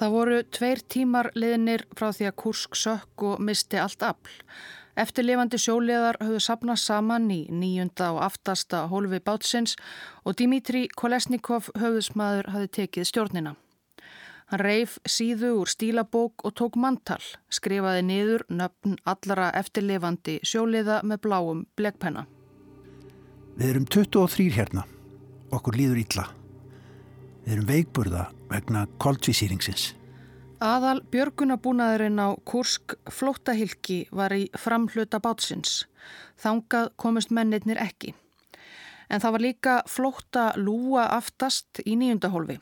Það 0.00 0.14
voru 0.14 0.38
tveir 0.48 0.80
tímar 0.88 1.28
liðnir 1.36 1.84
frá 1.92 2.08
því 2.16 2.30
að 2.30 2.36
Kursk 2.40 2.78
sökk 2.80 3.24
og 3.28 3.42
misti 3.44 3.76
allt 3.76 4.00
afl. 4.00 4.38
Eftirlifandi 4.96 5.60
sjóliðar 5.60 6.16
höfðu 6.24 6.40
sapnað 6.40 6.80
saman 6.80 7.28
í 7.30 7.42
nýjunda 7.52 8.08
og 8.14 8.22
aftasta 8.24 8.86
hólfi 8.88 9.20
bátsins 9.20 9.76
og 10.24 10.38
Dimitri 10.40 10.88
Kolesnikov 10.96 11.68
höfðusmaður 11.76 12.48
hafi 12.54 12.72
tekið 12.80 13.10
stjórnina. 13.12 13.54
Hann 14.50 14.64
reif 14.66 14.96
síðu 15.06 15.52
úr 15.60 15.70
stílabók 15.70 16.42
og 16.42 16.54
tók 16.58 16.74
mantal, 16.74 17.20
skrifaði 17.54 18.02
niður 18.02 18.42
nöfn 18.50 18.96
allara 19.06 19.52
eftirlifandi 19.54 20.40
sjóliða 20.42 20.96
með 21.06 21.20
bláum 21.26 21.60
blekpenna. 21.78 22.24
Við 23.54 23.68
erum 23.68 23.84
23 23.86 24.48
hérna. 24.56 24.82
Okkur 25.54 25.78
líður 25.78 26.00
ítla. 26.02 26.24
Við 27.44 27.52
erum 27.54 27.68
veikburða 27.68 28.24
vegna 28.50 28.88
koltvísýringsins. 29.02 29.92
Aðal 30.60 30.98
björgunabúnaðurinn 31.12 32.18
á 32.18 32.34
Kursk 32.44 32.96
flóttahylki 33.06 34.08
var 34.10 34.34
í 34.34 34.48
framhluta 34.58 35.20
bátsins. 35.22 35.84
Þangað 36.42 36.90
komist 37.00 37.30
mennirnir 37.30 37.78
ekki. 37.80 38.16
En 39.10 39.22
það 39.22 39.36
var 39.36 39.44
líka 39.46 39.76
flótta 39.86 40.48
lúa 40.58 41.06
aftast 41.14 41.80
í 41.86 41.94
nýjundahólfi. 41.96 42.58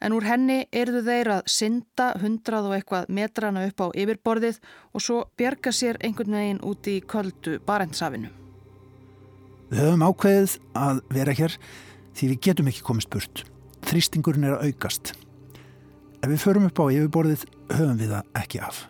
En 0.00 0.14
úr 0.16 0.24
henni 0.24 0.62
erðu 0.72 1.02
þeir 1.04 1.28
að 1.34 1.48
synda 1.52 2.06
hundrað 2.22 2.70
og 2.70 2.74
eitthvað 2.78 3.10
metrana 3.12 3.66
upp 3.68 3.82
á 3.84 3.86
yfirborðið 3.92 4.60
og 4.96 5.04
svo 5.04 5.18
bjerga 5.36 5.72
sér 5.76 5.98
einhvern 6.00 6.36
veginn 6.38 6.62
úti 6.64 6.96
í 6.96 7.02
köldu 7.04 7.58
Barentsafinu. 7.66 8.30
Við 9.70 9.82
höfum 9.84 10.06
ákveðið 10.08 10.54
að 10.74 11.02
vera 11.14 11.34
hér 11.36 11.56
því 12.16 12.30
við 12.32 12.40
getum 12.46 12.70
ekki 12.72 12.86
komist 12.86 13.10
burt. 13.12 13.42
Þrýstingurinn 13.86 14.48
er 14.48 14.56
að 14.56 14.70
aukast. 14.70 15.12
Ef 16.20 16.28
við 16.28 16.40
förum 16.42 16.68
upp 16.68 16.80
á 16.80 16.84
yfirborðið 16.96 17.44
höfum 17.76 18.00
við 18.00 18.14
það 18.14 18.40
ekki 18.40 18.62
af. 18.64 18.80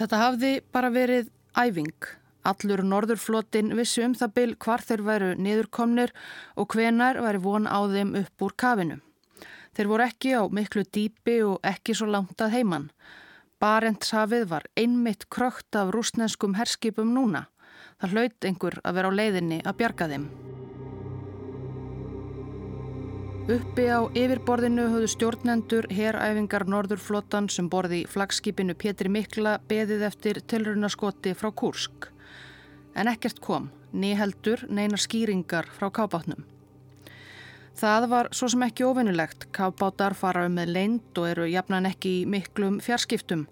Þetta 0.00 0.20
hafði 0.24 0.50
bara 0.74 0.90
verið 0.94 1.30
æfing. 1.58 2.10
Allur 2.50 2.82
norðurflotin 2.86 3.74
vissi 3.76 4.02
um 4.02 4.14
það 4.16 4.34
byl 4.38 4.52
hvar 4.64 4.82
þeir 4.82 5.02
væru 5.04 5.30
niðurkomnir 5.36 6.12
og 6.56 6.74
hvenar 6.74 7.20
væri 7.20 7.42
von 7.44 7.68
á 7.68 7.78
þeim 7.90 8.14
upp 8.22 8.46
úr 8.46 8.54
kafinu. 8.56 9.00
Þeir 9.76 9.90
voru 9.90 10.06
ekki 10.06 10.34
á 10.34 10.42
miklu 10.50 10.82
dýpi 10.82 11.36
og 11.46 11.58
ekki 11.66 11.94
svo 11.94 12.10
langt 12.10 12.42
að 12.42 12.56
heiman. 12.58 12.90
Barentshafið 13.60 14.46
var 14.50 14.66
einmitt 14.76 15.28
krökt 15.30 15.76
af 15.76 15.92
rúsnenskum 15.94 16.56
herskipum 16.58 17.12
núna. 17.14 17.46
Það 18.00 18.14
hlaut 18.14 18.46
einhver 18.48 18.80
að 18.82 18.96
vera 18.96 19.10
á 19.12 19.18
leiðinni 19.18 19.60
að 19.64 19.76
bjarga 19.82 20.08
þeim. 20.10 20.30
Uppi 23.50 23.84
á 23.90 24.00
yfirborðinu 24.14 24.84
höfðu 24.92 25.08
stjórnendur 25.10 25.88
heræfingar 25.90 26.66
Norðurflottan 26.70 27.48
sem 27.50 27.66
borði 27.72 28.04
flagskipinu 28.06 28.76
Pétri 28.78 29.10
Mikla 29.10 29.56
beðið 29.70 30.04
eftir 30.06 30.40
tilrunaskoti 30.50 31.32
frá 31.34 31.50
Kursk. 31.50 32.10
En 32.94 33.10
ekkert 33.10 33.42
kom, 33.42 33.70
nýheldur 33.92 34.66
neinar 34.70 35.02
skýringar 35.02 35.66
frá 35.74 35.90
kábátnum. 35.90 36.46
Það 37.78 38.06
var 38.10 38.28
svo 38.34 38.48
sem 38.50 38.62
ekki 38.66 38.84
ofinnulegt. 38.84 39.46
Kábátar 39.54 40.16
fara 40.18 40.44
um 40.48 40.56
með 40.58 40.72
leind 40.74 41.18
og 41.20 41.28
eru 41.30 41.46
jafnan 41.48 41.88
ekki 41.88 42.20
í 42.20 42.28
miklum 42.28 42.80
fjarskiptum. 42.84 43.46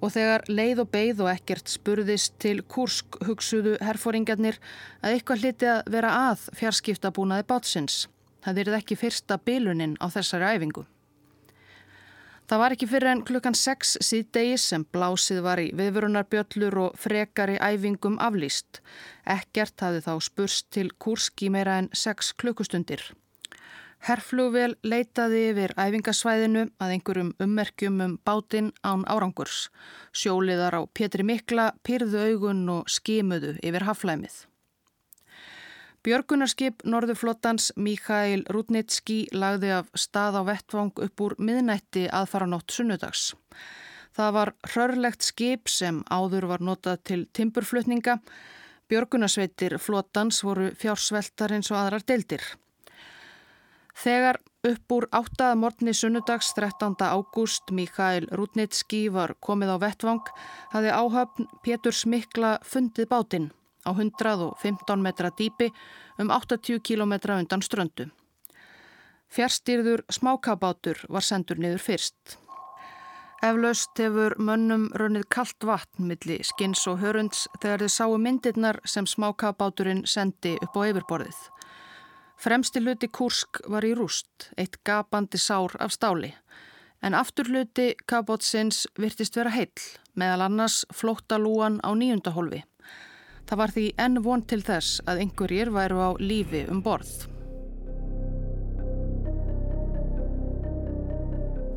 Og 0.00 0.14
þegar 0.14 0.46
leið 0.48 0.84
og 0.84 0.88
beigð 0.94 1.20
og 1.26 1.32
ekkert 1.34 1.68
spurðist 1.68 2.38
til 2.40 2.62
Kursk 2.64 3.20
hugsuðu 3.28 3.76
herfóringarnir 3.84 4.56
að 5.02 5.18
eitthvað 5.18 5.44
hliti 5.44 5.68
að 5.68 5.82
vera 5.92 6.14
að 6.30 6.46
fjarskiptabúnaði 6.56 7.44
bátsins. 7.50 8.06
Það 8.40 8.62
verið 8.62 8.78
ekki 8.78 8.96
fyrsta 8.96 9.36
bilunin 9.44 9.98
á 10.00 10.08
þessari 10.08 10.54
æfingu. 10.56 10.86
Það 12.50 12.58
var 12.58 12.72
ekki 12.74 12.86
fyrir 12.90 13.06
en 13.06 13.20
klukkan 13.22 13.54
6 13.54 13.92
síðdegis 14.02 14.64
sem 14.72 14.82
blásið 14.90 15.36
var 15.44 15.60
í 15.62 15.68
viðvörunarbjöllur 15.78 16.76
og 16.82 16.96
frekari 16.98 17.54
æfingum 17.62 18.16
aflýst. 18.18 18.80
Ekkert 19.22 19.78
hafði 19.78 20.00
þá 20.08 20.24
spurst 20.26 20.66
til 20.74 20.90
kurski 20.98 21.46
meira 21.54 21.76
en 21.78 21.86
6 21.94 22.32
klukkustundir. 22.42 23.04
Herflugvel 24.02 24.74
leitaði 24.82 25.44
yfir 25.52 25.76
æfingasvæðinu 25.78 26.66
að 26.82 26.96
einhverjum 26.96 27.32
ummerkjum 27.46 28.02
um 28.02 28.18
bátinn 28.26 28.74
án 28.82 29.06
árangurs. 29.06 29.68
Sjóliðar 30.10 30.74
á 30.74 30.82
Pétri 30.90 31.22
Mikla 31.22 31.70
pyrðu 31.86 32.32
augun 32.32 32.66
og 32.80 32.90
skimuðu 32.90 33.60
yfir 33.62 33.86
haflæmið. 33.86 34.49
Björgunarskip 36.00 36.80
Norðurflottans 36.88 37.74
Mikael 37.76 38.46
Rúdnitski 38.48 39.26
lagði 39.36 39.74
af 39.76 39.90
stað 39.92 40.38
á 40.40 40.42
vettvang 40.48 40.94
upp 40.96 41.20
úr 41.20 41.34
miðnætti 41.36 42.06
aðfaranótt 42.08 42.72
sunnudags. 42.72 43.34
Það 44.16 44.30
var 44.38 44.52
hrörlegt 44.70 45.26
skip 45.28 45.68
sem 45.68 45.98
áður 46.08 46.48
var 46.54 46.64
notað 46.64 47.04
til 47.10 47.20
timburflutninga. 47.36 48.16
Björgunarsveitir 48.88 49.76
flottans 49.76 50.40
voru 50.40 50.70
fjársveltar 50.72 51.52
eins 51.52 51.68
og 51.68 51.82
aðrar 51.82 52.08
deildir. 52.08 52.48
Þegar 53.92 54.40
upp 54.72 54.96
úr 54.96 55.10
áttaða 55.12 55.60
morgni 55.60 55.92
sunnudags 55.92 56.54
13. 56.56 56.96
ágúst 56.96 57.76
Mikael 57.76 58.24
Rúdnitski 58.32 59.10
var 59.12 59.36
komið 59.36 59.76
á 59.76 59.84
vettvang 59.84 60.36
hafði 60.72 60.96
áhöfn 60.96 61.54
Pétur 61.60 61.92
Smikla 61.92 62.56
fundið 62.64 63.12
bátinn 63.12 63.50
á 63.86 63.90
115 63.92 65.02
metra 65.02 65.30
dýpi 65.30 65.70
um 66.18 66.30
80 66.30 66.80
km 66.80 67.12
undan 67.38 67.62
ströndu. 67.62 68.10
Fjärstýrður 69.30 70.02
smákabátur 70.10 71.04
var 71.08 71.22
sendur 71.22 71.58
niður 71.62 71.78
fyrst. 71.78 72.38
Eflaust 73.40 73.96
hefur 73.96 74.34
mönnum 74.36 74.88
runnið 75.00 75.28
kallt 75.32 75.64
vatn 75.64 76.10
milli 76.10 76.40
skins 76.44 76.82
og 76.90 76.98
hörunds 77.00 77.46
þegar 77.62 77.84
þið 77.84 77.92
sáu 77.94 78.16
myndirnar 78.20 78.80
sem 78.84 79.06
smákabáturinn 79.08 80.02
sendi 80.04 80.58
upp 80.60 80.76
á 80.76 80.82
yfirborðið. 80.90 81.38
Fremsti 82.40 82.80
hluti 82.80 83.08
Kursk 83.08 83.62
var 83.68 83.84
í 83.84 83.94
rúst, 83.96 84.50
eitt 84.56 84.78
gapandi 84.84 85.38
sár 85.40 85.76
af 85.80 85.92
stáli, 85.92 86.34
en 87.00 87.16
aftur 87.16 87.48
hluti 87.48 87.94
kabátsins 88.08 88.86
virtist 89.00 89.36
vera 89.36 89.52
heill, 89.52 89.88
meðal 90.16 90.46
annars 90.48 90.82
flóttalúan 90.92 91.80
á 91.84 91.92
nýjundahólfi. 91.96 92.64
Það 93.50 93.58
var 93.58 93.72
því 93.74 93.84
enn 93.98 94.18
von 94.22 94.42
til 94.46 94.60
þess 94.62 95.00
að 95.10 95.24
einhverjir 95.24 95.70
væru 95.74 95.96
á 95.98 96.10
lífi 96.22 96.60
um 96.70 96.78
borð. 96.84 97.08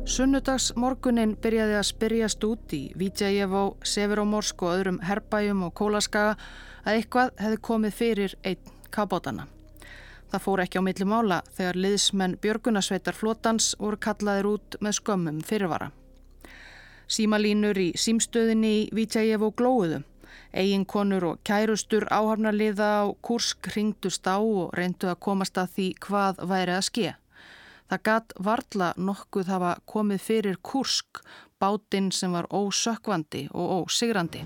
Sunnudags 0.06 0.68
morgunin 0.78 1.32
byrjaði 1.42 1.74
að 1.80 1.88
spyrjast 1.88 2.46
út 2.46 2.76
í 2.76 2.82
Vítjajevó, 2.94 3.64
Severomorsk 3.82 4.62
og 4.62 4.76
öðrum 4.76 5.02
herbæjum 5.02 5.66
og 5.66 5.74
kólaskaga 5.74 6.36
að 6.84 7.00
eitthvað 7.00 7.34
hefði 7.42 7.60
komið 7.70 7.98
fyrir 7.98 8.38
einn 8.46 8.72
kabótana. 8.94 9.48
Það 10.30 10.46
fór 10.46 10.64
ekki 10.68 10.78
á 10.78 10.86
milli 10.86 11.10
mála 11.10 11.42
þegar 11.58 11.82
liðsmenn 11.88 12.38
Björgunasveitar 12.38 13.18
flotans 13.18 13.74
voru 13.82 13.98
kallaðir 13.98 14.52
út 14.52 14.78
með 14.78 15.00
skömmum 15.00 15.42
fyrirvara. 15.42 15.90
Símalínur 17.10 17.82
í 17.82 17.90
símstöðinni 17.98 18.76
í 18.84 18.90
Vítjajevó 18.94 19.50
glóðum 19.58 20.06
Eginkonur 20.52 21.24
og 21.30 21.42
kærustur 21.46 22.06
áhafnarliða 22.10 22.90
á 23.02 23.04
Kursk 23.22 23.68
ringdust 23.76 24.26
á 24.26 24.38
og 24.38 24.72
reyndu 24.78 25.10
að 25.10 25.20
komast 25.26 25.58
að 25.58 25.72
því 25.76 25.88
hvað 26.06 26.42
væri 26.50 26.76
að 26.76 26.88
ske. 26.90 27.14
Það 27.90 28.02
gatt 28.08 28.32
varla 28.40 28.92
nokkuð 28.96 29.50
hafa 29.52 29.72
komið 29.86 30.22
fyrir 30.24 30.56
Kursk, 30.62 31.20
bátinn 31.60 32.10
sem 32.12 32.32
var 32.32 32.48
ósökkvandi 32.50 33.48
og 33.52 33.84
ósigrandi. 33.84 34.40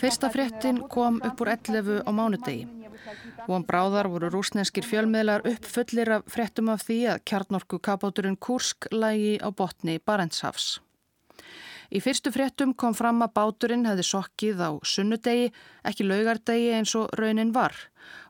Fyrsta 0.00 0.30
fréttin 0.30 0.80
kom 0.88 1.20
upp 1.24 1.40
úr 1.42 1.52
11 1.56 2.02
á 2.06 2.10
mánudegi. 2.14 2.68
Von 3.46 3.66
Bráðar 3.66 4.08
voru 4.10 4.30
rúsneskir 4.30 4.86
fjölmiðlar 4.86 5.44
uppfullir 5.46 6.10
af 6.16 6.26
fréttum 6.30 6.70
af 6.72 6.86
því 6.86 6.98
að 7.12 7.22
kjarnorku 7.30 7.78
kapáturinn 7.78 8.38
Kursk 8.38 8.88
lægi 8.90 9.36
á 9.42 9.50
botni 9.50 9.98
Barentshafs. 9.98 10.80
Í 11.90 12.02
fyrstu 12.02 12.32
fréttum 12.34 12.74
kom 12.74 12.94
fram 12.98 13.22
að 13.22 13.34
báturinn 13.38 13.86
hefði 13.86 14.06
sokkið 14.08 14.62
á 14.62 14.70
sunnudegi, 14.82 15.52
ekki 15.86 16.06
laugardegi 16.06 16.72
eins 16.78 16.94
og 16.98 17.12
raunin 17.18 17.54
var 17.54 17.76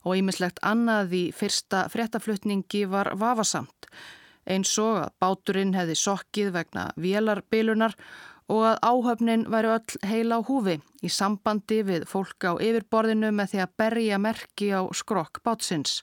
og 0.05 0.17
ímislegt 0.17 0.61
annað 0.63 1.17
í 1.17 1.25
fyrsta 1.37 1.87
fréttaflutningi 1.93 2.85
var 2.91 3.15
vafasamt 3.19 3.91
eins 4.47 4.73
og 4.79 5.03
að 5.03 5.13
báturinn 5.23 5.75
hefði 5.77 5.99
sokkið 5.99 6.53
vegna 6.55 6.87
vélarbilunar 7.01 7.97
og 8.53 8.63
að 8.71 8.83
áhöfnin 8.87 9.47
væri 9.51 9.73
öll 9.75 10.01
heila 10.07 10.39
á 10.39 10.47
húfi 10.47 10.77
í 11.03 11.11
sambandi 11.11 11.81
við 11.87 12.07
fólk 12.11 12.47
á 12.47 12.53
yfirborðinu 12.55 13.33
með 13.35 13.55
því 13.55 13.63
að 13.65 13.75
berja 13.83 14.21
merki 14.23 14.71
á 14.71 14.83
skrokk 14.95 15.43
bátsins. 15.43 16.03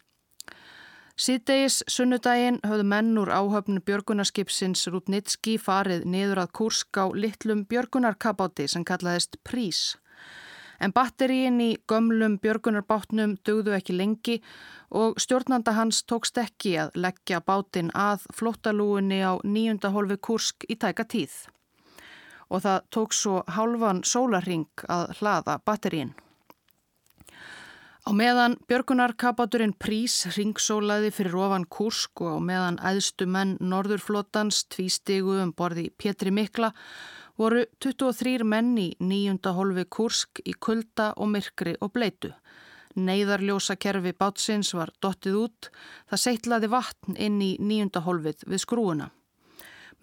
Síðdeis 1.13 1.84
sunnudaginn 1.86 2.56
höfðu 2.65 2.84
menn 2.89 3.17
úr 3.21 3.30
áhöfnu 3.30 3.84
björgunarskipsins 3.86 4.88
Rútnitski 4.89 5.60
farið 5.62 6.08
niður 6.10 6.41
að 6.41 6.54
Kursk 6.58 6.97
á 6.97 7.06
litlum 7.13 7.62
björgunarkabáti 7.69 8.65
sem 8.65 8.82
kallaðist 8.82 9.38
Prís. 9.45 9.93
En 10.82 10.89
batteríin 10.89 11.62
í 11.62 11.69
gömlum 11.86 12.39
björgunarbátnum 12.41 13.36
dögðu 13.45 13.76
ekki 13.78 13.93
lengi 13.93 14.39
og 14.89 15.21
stjórnanda 15.21 15.78
hans 15.78 16.02
tókst 16.10 16.41
ekki 16.41 16.73
að 16.82 16.97
leggja 17.06 17.43
bátinn 17.45 17.93
að 17.93 18.26
flottalúinni 18.34 19.21
á 19.21 19.38
nýjunda 19.45 19.93
holfi 19.93 20.17
Kursk 20.17 20.65
í 20.65 20.82
tæka 20.82 21.06
tíð. 21.06 21.38
Og 22.49 22.65
það 22.65 22.89
tók 22.89 23.13
svo 23.13 23.43
hálfan 23.54 24.02
sólarring 24.02 24.89
að 24.89 25.13
hlaða 25.21 25.62
batterín. 25.62 26.17
Á 28.04 28.12
meðan 28.12 28.58
björgunarkabáturinn 28.68 29.78
Prís 29.80 30.26
ringsólaði 30.36 31.08
fyrir 31.16 31.38
ofan 31.39 31.63
Kursk 31.72 32.20
og 32.26 32.36
á 32.36 32.39
meðan 32.44 32.78
æðstu 32.84 33.24
menn 33.32 33.54
Norðurflótans 33.63 34.66
tvístegu 34.68 35.38
um 35.39 35.54
borði 35.56 35.86
Pétri 35.88 36.34
Mikla 36.36 36.74
voru 37.39 37.62
23 37.80 38.44
menn 38.44 38.74
í 38.76 38.89
nýjunda 39.00 39.54
holfi 39.56 39.86
Kursk 39.88 40.42
í 40.44 40.52
kulda 40.52 41.13
og 41.16 41.32
myrkri 41.32 41.78
og 41.80 41.94
bleitu. 41.96 42.34
Neiðarljósa 43.00 43.78
kerfi 43.80 44.12
bátsins 44.12 44.74
var 44.76 44.92
dottið 45.00 45.38
út, 45.39 45.70
það 46.12 46.24
seittlaði 46.26 46.70
vatn 46.74 47.16
inn 47.16 47.39
í 47.39 47.54
nýjunda 47.56 48.02
holfið 48.04 48.44
við 48.52 48.63
skrúuna. 48.66 49.08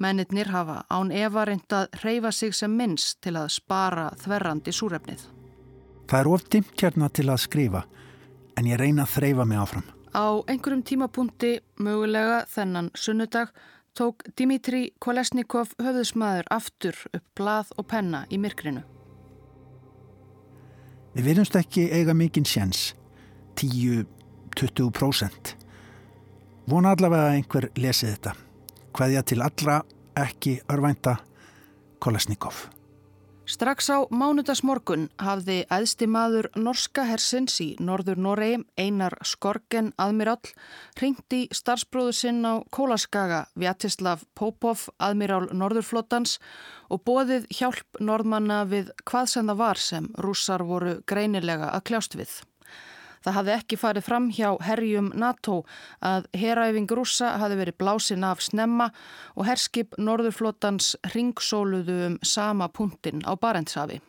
Mennitnir 0.01 0.49
hafa 0.55 0.87
án 0.89 1.13
Eva 1.13 1.45
reyndað 1.45 1.93
reyfa 2.01 2.33
sig 2.33 2.57
sem 2.57 2.73
minnst 2.73 3.21
til 3.21 3.37
að 3.37 3.53
spara 3.61 4.09
þverrandi 4.25 4.73
súrefnið. 4.73 5.40
Það 6.11 6.21
er 6.21 6.29
of 6.35 6.45
dimt 6.51 6.83
hérna 6.83 7.07
til 7.15 7.29
að 7.31 7.43
skrifa 7.45 7.85
en 8.59 8.67
ég 8.67 8.81
reyna 8.81 9.05
að 9.07 9.13
þreyfa 9.15 9.45
mig 9.47 9.61
áfram. 9.63 9.85
Á 10.11 10.43
einhverjum 10.51 10.83
tímapunkti, 10.83 11.61
mögulega 11.79 12.41
þennan 12.51 12.91
sunnudag, 12.99 13.53
tók 13.95 14.25
Dimitri 14.35 14.91
Kolesnikov 14.99 15.71
höfðusmaður 15.79 16.51
aftur 16.51 16.99
upp 17.15 17.27
blað 17.39 17.71
og 17.79 17.87
penna 17.93 18.25
í 18.27 18.41
myrkrinu. 18.43 18.83
Við 21.15 21.31
verðumst 21.31 21.57
ekki 21.59 21.87
eiga 21.95 22.15
mikinn 22.15 22.47
sjens, 22.47 22.97
10-20%. 23.63 25.55
Vona 26.71 26.97
allavega 26.97 27.31
að 27.31 27.39
einhver 27.39 27.71
lesi 27.79 28.11
þetta. 28.11 28.35
Hvaðja 28.99 29.23
til 29.31 29.41
allra 29.47 29.81
ekki 30.19 30.59
örvænta 30.71 31.17
Kolesnikov. 32.03 32.67
Strax 33.51 33.89
á 33.91 34.07
mánudagsmorgun 34.15 35.09
hafði 35.19 35.65
æðsti 35.75 36.07
maður 36.07 36.47
norska 36.55 37.03
hersins 37.09 37.57
í 37.65 37.73
norður 37.83 38.21
Noregi, 38.23 38.61
Einar 38.79 39.17
Skorgen 39.27 39.89
aðmirall, 39.99 40.53
ringt 41.03 41.35
í 41.35 41.41
starfsbróðu 41.51 42.13
sinn 42.15 42.47
á 42.47 42.63
Kólaskaga, 42.71 43.41
Vjatislav 43.59 44.23
Popov, 44.39 44.85
aðmirál 45.03 45.49
Norðurflótans 45.51 46.37
og 46.95 47.03
bóðið 47.03 47.51
hjálp 47.51 47.99
norðmanna 47.99 48.61
við 48.71 48.95
hvað 49.03 49.33
sem 49.35 49.51
það 49.51 49.61
var 49.65 49.83
sem 49.83 50.07
rússar 50.23 50.63
voru 50.71 51.01
greinilega 51.11 51.73
að 51.75 51.89
kljást 51.91 52.15
við. 52.21 52.37
Það 53.21 53.37
hafði 53.37 53.53
ekki 53.59 53.79
farið 53.81 54.07
fram 54.07 54.29
hjá 54.33 54.51
herjum 54.65 55.11
NATO 55.13 55.63
að 56.01 56.29
heræfing 56.41 56.89
rúsa 56.97 57.35
hafði 57.41 57.59
verið 57.61 57.79
blásin 57.83 58.25
af 58.25 58.41
snemma 58.45 58.91
og 59.37 59.49
herskip 59.49 59.99
Norðurflótans 60.01 60.95
ringsóluðu 61.13 61.99
um 62.07 62.21
sama 62.25 62.71
puntin 62.73 63.21
á 63.29 63.37
Barentshafi. 63.37 64.01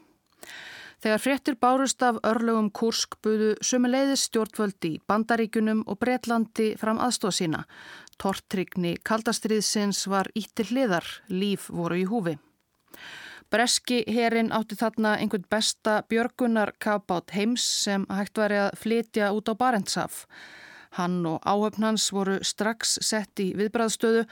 Þegar 1.02 1.21
fréttir 1.24 1.58
bárust 1.58 2.04
af 2.06 2.19
örlögum 2.30 2.69
Kursk 2.78 3.17
buðu 3.26 3.56
sumuleiðis 3.65 4.28
stjórnvöld 4.30 4.86
í 4.86 4.93
Bandaríkunum 5.10 5.82
og 5.89 5.97
Breitlandi 6.00 6.76
fram 6.78 7.02
aðstóð 7.02 7.34
sína. 7.39 7.63
Tortrygni 8.21 8.93
kaldastriðsins 9.02 10.06
var 10.08 10.30
ítti 10.38 10.67
hliðar, 10.69 11.08
líf 11.34 11.71
voru 11.74 11.97
í 11.97 12.06
húfi. 12.06 12.38
Breski 13.51 14.03
herin 14.07 14.47
átti 14.55 14.77
þarna 14.79 15.17
einhvern 15.19 15.43
besta 15.51 15.97
björgunar 16.07 16.69
kapát 16.79 17.33
heims 17.35 17.65
sem 17.83 18.05
hægt 18.07 18.39
væri 18.39 18.61
að 18.63 18.77
flytja 18.79 19.33
út 19.35 19.51
á 19.51 19.53
Barentsaf. 19.59 20.21
Hann 20.95 21.25
og 21.27 21.43
áhöfn 21.43 21.83
hans 21.83 22.05
voru 22.15 22.37
strax 22.47 22.95
sett 23.03 23.43
í 23.43 23.49
viðbræðstöðu 23.59 24.23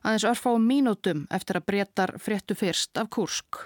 aðeins 0.00 0.24
örfá 0.30 0.56
mínútum 0.56 1.26
eftir 1.28 1.60
að 1.60 1.66
breytar 1.68 2.14
fréttu 2.16 2.56
fyrst 2.56 2.96
af 2.96 3.12
Kursk. 3.12 3.60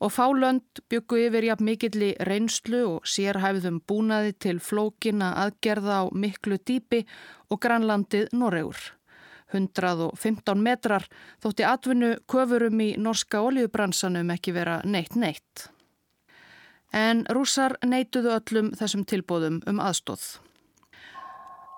Og 0.00 0.12
fálönd 0.16 0.80
byggu 0.88 1.20
yfir 1.26 1.50
jafn 1.50 1.68
mikilli 1.68 2.14
reynslu 2.24 2.82
og 2.88 3.08
sérhæfðum 3.08 3.82
búnaði 3.84 4.32
til 4.46 4.58
flókina 4.64 5.34
aðgerða 5.44 6.00
á 6.00 6.04
miklu 6.08 6.56
dýpi 6.56 7.04
og 7.52 7.60
grannlandið 7.60 8.32
Noregur. 8.32 8.80
115 9.54 10.60
metrar 10.60 11.06
þótti 11.42 11.66
atvinnu 11.68 12.14
köfurum 12.30 12.80
í 12.84 12.94
norska 13.00 13.42
oljubransanum 13.46 14.34
ekki 14.34 14.54
vera 14.56 14.80
neitt 14.84 15.16
neitt. 15.16 15.68
En 16.94 17.24
rúsar 17.34 17.78
neituðu 17.82 18.34
öllum 18.36 18.74
þessum 18.78 19.06
tilbóðum 19.08 19.62
um 19.70 19.80
aðstóð. 19.82 20.26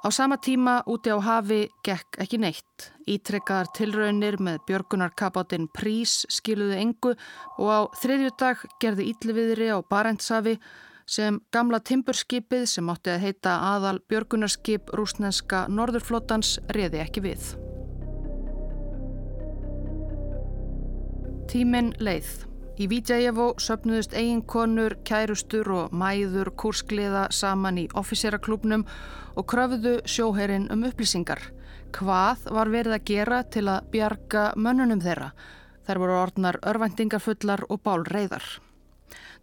Á 0.06 0.08
sama 0.10 0.36
tíma 0.36 0.82
úti 0.86 1.10
á 1.10 1.18
hafi 1.18 1.66
gekk 1.82 2.20
ekki 2.22 2.38
neitt. 2.38 2.92
Ítrekkaðar 3.10 3.72
tilraunir 3.74 4.36
með 4.38 4.60
björgunarkabátinn 4.68 5.66
Prís 5.74 6.20
skiluðu 6.30 6.78
engu 6.78 7.16
og 7.58 7.66
á 7.66 7.80
þriðju 7.98 8.30
dag 8.38 8.62
gerði 8.78 9.08
Ítliviðri 9.10 9.72
á 9.74 9.82
Barentshafi 9.82 10.60
sem 11.10 11.40
gamla 11.50 11.82
timburskipið 11.82 12.66
sem 12.70 12.90
átti 12.90 13.14
að 13.14 13.22
heita 13.26 13.58
aðal 13.74 13.98
björgunarskip 14.06 14.94
rúsnenska 14.94 15.66
norðurflótans 15.70 16.58
reði 16.70 17.02
ekki 17.02 17.26
við. 17.26 17.56
Tíminn 21.46 21.92
leið. 22.02 22.26
Í 22.76 22.88
Vídjæjavó 22.90 23.52
söpnuðust 23.62 24.16
eiginkonur, 24.18 24.96
kærustur 25.06 25.68
og 25.70 25.92
mæður 25.94 26.50
kurskliða 26.58 27.28
saman 27.30 27.78
í 27.78 27.84
offiséraklubnum 27.94 28.82
og 29.38 29.46
kröfuðu 29.52 29.92
sjóherin 30.10 30.66
um 30.74 30.82
upplýsingar. 30.88 31.38
Hvað 31.94 32.48
var 32.50 32.70
verið 32.74 32.96
að 32.96 33.04
gera 33.10 33.38
til 33.46 33.62
að 33.70 33.86
bjarga 33.92 34.42
mönnunum 34.58 35.04
þeirra? 35.04 35.28
Þær 35.86 36.00
voru 36.02 36.16
orðnar 36.24 36.58
örvæntingarfullar 36.66 37.62
og 37.70 37.80
bálreiðar. 37.86 38.48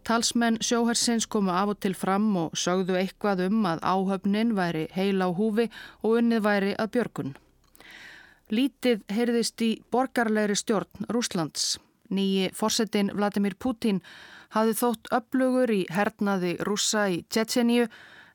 Talsmenn 0.04 0.60
sjóhersins 0.60 1.24
komu 1.24 1.54
af 1.56 1.72
og 1.72 1.80
til 1.80 1.96
fram 1.96 2.28
og 2.36 2.52
sögðu 2.52 2.98
eitthvað 3.00 3.46
um 3.46 3.64
að 3.70 3.80
áhöfnin 3.80 4.52
væri 4.58 4.84
heila 4.92 5.32
á 5.32 5.36
húfi 5.40 5.70
og 6.02 6.20
unnið 6.20 6.44
væri 6.44 6.76
að 6.76 6.92
björgun. 6.98 7.34
Lítið 8.52 9.08
heyrðist 9.08 9.64
í 9.64 9.72
borgarlegri 9.90 10.54
stjórn 10.60 11.08
Rúslands. 11.08 11.78
Nýji 12.10 12.50
fórsetin 12.56 13.12
Vladimir 13.14 13.54
Putin 13.58 14.00
hafði 14.54 14.74
þótt 14.80 15.12
upplugur 15.14 15.72
í 15.72 15.84
hernaði 15.90 16.56
rúsa 16.66 17.06
í 17.10 17.22
Tjetjeníu 17.28 17.86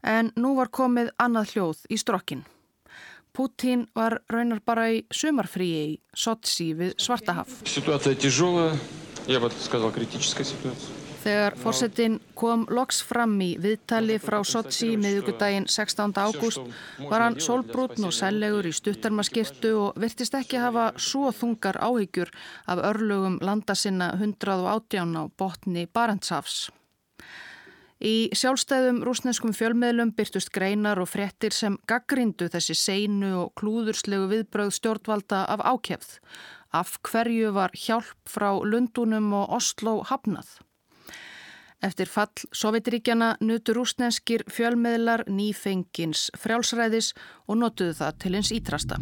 en 0.03 0.31
nú 0.39 0.55
var 0.57 0.71
komið 0.73 1.11
annað 1.19 1.53
hljóð 1.53 1.83
í 1.89 1.99
strokkin. 1.99 2.45
Putin 3.33 3.85
var 3.95 4.19
raunar 4.31 4.59
bara 4.65 4.89
í 4.91 5.03
sumarfríi 5.13 5.83
í 5.93 5.99
Sochi 6.17 6.73
við 6.75 6.95
Svartahaf. 6.99 7.61
Þegar 11.29 11.55
fórsetin 11.61 12.15
kom 12.33 12.63
loks 12.73 13.03
fram 13.05 13.35
í 13.45 13.51
viðtali 13.61 14.15
frá 14.17 14.39
Sochi 14.47 14.95
miðugudaginn 14.97 15.67
16. 15.69 16.15
ágúst 16.17 16.61
var 17.11 17.21
hann 17.21 17.35
solbrútn 17.45 18.07
og 18.07 18.15
sællegur 18.17 18.65
í 18.65 18.71
stuttarmaskirtu 18.73 19.75
og 19.77 19.99
virtist 20.01 20.33
ekki 20.39 20.57
hafa 20.57 20.87
svo 20.97 21.29
þungar 21.29 21.77
áhyggjur 21.85 22.31
af 22.73 22.81
örlögum 22.89 23.35
landa 23.45 23.75
sinna 23.77 24.07
118 24.15 25.13
á 25.21 25.23
botni 25.37 25.83
Barentshafs. 25.85 26.71
Í 28.01 28.31
sjálfstæðum 28.33 29.03
rúsnenskum 29.05 29.53
fjölmiðlum 29.53 30.15
byrtust 30.17 30.49
greinar 30.55 30.97
og 31.03 31.11
frettir 31.11 31.53
sem 31.53 31.75
gaggrindu 31.85 32.47
þessi 32.49 32.73
seinu 32.73 33.35
og 33.43 33.51
klúðurslegu 33.61 34.31
viðbröð 34.31 34.73
stjórnvalda 34.79 35.43
af 35.45 35.61
ákjefð. 35.75 36.17
Af 36.73 36.97
hverju 37.05 37.53
var 37.53 37.77
hjálp 37.77 38.17
frá 38.25 38.49
Lundunum 38.65 39.29
og 39.43 39.53
Oslo 39.59 39.99
hafnað? 40.09 40.57
Eftir 41.79 42.09
fall 42.11 42.47
Sovjetiríkjana 42.51 43.37
nutu 43.39 43.71
rúsnenskir 43.77 44.43
fjölmiðlar 44.51 45.23
nýfengins 45.31 46.27
frjálsræðis 46.35 47.13
og 47.47 47.61
notuðu 47.61 47.93
það 48.01 48.17
til 48.19 48.31
eins 48.35 48.51
ítrasta. 48.51 48.97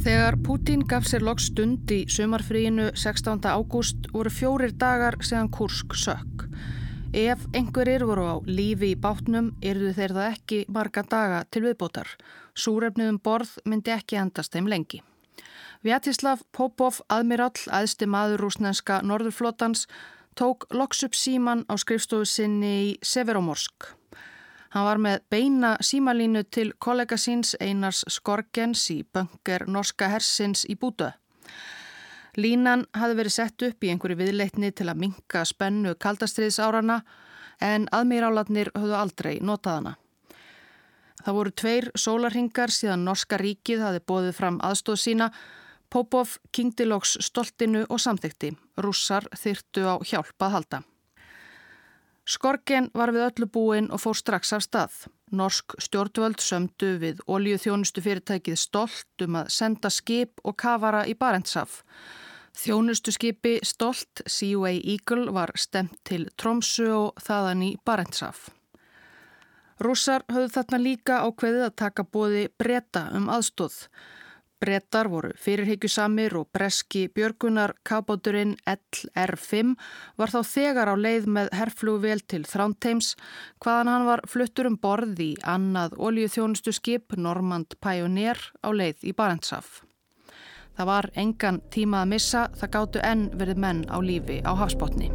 Þegar 0.00 0.38
Putin 0.42 0.82
gaf 0.88 1.06
sér 1.06 1.22
loks 1.22 1.50
stund 1.52 1.90
í 1.94 2.00
sumarfríinu 2.10 2.88
16. 2.96 3.46
ágúst 3.46 4.10
voru 4.14 4.32
fjórir 4.32 4.74
dagar 4.74 5.20
sedan 5.22 5.52
Kursk 5.54 5.94
sökk. 5.94 6.48
Ef 7.14 7.42
einhverjir 7.54 8.06
voru 8.08 8.26
á 8.26 8.36
lífi 8.46 8.94
í 8.94 8.98
bátnum 8.98 9.52
erðu 9.62 9.92
þeir 9.94 10.16
það 10.16 10.30
ekki 10.32 10.60
marga 10.66 11.04
daga 11.06 11.44
til 11.50 11.66
viðbótar. 11.68 12.10
Súrefniðum 12.58 13.20
borð 13.22 13.58
myndi 13.66 13.94
ekki 13.94 14.18
endast 14.18 14.56
þeim 14.56 14.70
lengi. 14.72 15.02
Vjatislav 15.86 16.42
Popov, 16.52 17.02
admirall, 17.08 17.60
aðsti 17.70 18.08
maður 18.10 18.42
rúsnenska 18.44 18.98
norðurflótans, 19.06 19.86
tók 20.34 20.66
loks 20.70 21.04
upp 21.04 21.14
síman 21.14 21.64
á 21.68 21.74
skrifstofu 21.78 22.24
sinni 22.24 22.74
í 22.90 22.98
Severomorsk. 23.02 23.94
Hann 24.70 24.86
var 24.86 25.00
með 25.02 25.22
beina 25.30 25.76
símalínu 25.82 26.44
til 26.50 26.72
kollega 26.78 27.16
síns 27.18 27.56
Einars 27.60 28.04
Skorgens 28.08 28.84
í 28.94 29.00
böngar 29.02 29.66
norska 29.66 30.08
hersins 30.12 30.62
í 30.68 30.76
Búta. 30.78 31.16
Línan 32.38 32.86
hafi 32.94 33.16
verið 33.18 33.34
sett 33.34 33.62
upp 33.66 33.82
í 33.84 33.90
einhverju 33.90 34.20
viðleitni 34.20 34.70
til 34.70 34.86
að 34.88 35.00
minka 35.02 35.42
spennu 35.44 35.96
kaldastriðsárana 35.98 37.00
en 37.60 37.88
aðmýrálatnir 37.90 38.70
höfðu 38.76 38.94
aldrei 38.96 39.40
notað 39.42 39.80
hana. 39.80 39.96
Það 41.20 41.36
voru 41.36 41.52
tveir 41.52 41.90
sólarhingar 41.98 42.72
síðan 42.72 43.04
norska 43.04 43.36
ríkið 43.40 43.82
hafi 43.84 44.00
bóðið 44.06 44.36
fram 44.38 44.60
aðstóð 44.64 45.00
sína. 45.02 45.30
Popov 45.90 46.36
kingdi 46.54 46.86
loks 46.86 47.16
stoltinu 47.20 47.82
og 47.88 48.00
samþykti. 48.00 48.52
Rússar 48.78 49.26
þyrtu 49.34 49.86
á 49.90 49.94
hjálp 50.06 50.46
að 50.46 50.54
halda. 50.54 50.82
Skorgen 52.30 52.90
var 52.94 53.10
við 53.10 53.24
öllu 53.26 53.46
búin 53.50 53.88
og 53.90 54.04
fór 54.04 54.14
strax 54.14 54.52
af 54.54 54.62
stað. 54.62 54.98
Norsk 55.34 55.74
stjórnvöld 55.82 56.38
sömdu 56.42 56.92
við 57.02 57.22
oljuþjónustu 57.26 58.04
fyrirtækið 58.04 58.58
Stolt 58.58 59.24
um 59.26 59.40
að 59.40 59.50
senda 59.54 59.90
skip 59.90 60.38
og 60.44 60.56
kavara 60.62 61.02
í 61.10 61.16
Barentsaf. 61.18 61.80
Þjónustu 62.54 63.14
skipi 63.14 63.58
Stolt, 63.66 64.22
Seaway 64.26 64.78
Eagle, 64.78 65.30
var 65.34 65.50
stemt 65.58 65.98
til 66.06 66.28
Tromsu 66.36 66.86
og 66.92 67.22
þaðan 67.22 67.66
í 67.66 67.74
Barentsaf. 67.86 68.48
Rússar 69.80 70.26
höfðu 70.28 70.52
þarna 70.54 70.82
líka 70.82 71.20
ákveðið 71.24 71.66
að 71.66 71.76
taka 71.82 72.04
bóði 72.04 72.48
breyta 72.58 73.06
um 73.16 73.30
aðstóð. 73.32 73.86
Brettar 74.60 75.08
voru 75.08 75.30
fyrirhyggjusamir 75.40 76.34
og 76.36 76.50
breski 76.52 77.06
björgunar 77.16 77.72
kábáturinn 77.80 78.58
LR5 78.68 79.70
var 80.20 80.32
þá 80.34 80.40
þegar 80.44 80.90
á 80.92 80.94
leið 81.00 81.28
með 81.32 81.48
herflugvél 81.56 82.20
til 82.28 82.42
Þránteims 82.44 83.14
hvaðan 83.64 83.88
hann 83.88 84.04
var 84.10 84.22
fluttur 84.28 84.68
um 84.68 84.76
borð 84.76 85.22
í 85.24 85.30
annað 85.48 85.96
oljuþjónustu 85.96 86.74
skip 86.76 87.16
Normand 87.16 87.78
Pioneer 87.80 88.36
á 88.60 88.68
leið 88.68 89.08
í 89.08 89.14
Barentsaf. 89.16 89.80
Það 90.76 90.92
var 90.92 91.10
engan 91.24 91.62
tíma 91.72 92.04
að 92.04 92.12
missa, 92.12 92.44
það 92.52 92.72
gáttu 92.76 93.04
enn 93.04 93.24
verið 93.40 93.64
menn 93.64 93.82
á 93.88 93.96
lífi 94.04 94.42
á 94.44 94.52
hafsbótni. 94.60 95.08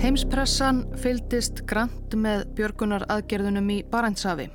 Heimspressan 0.00 0.84
fyldist 1.00 1.64
grant 1.68 2.14
með 2.16 2.46
björgunar 2.56 3.08
aðgerðunum 3.12 3.66
í 3.72 3.82
Barentsafi. 3.88 4.46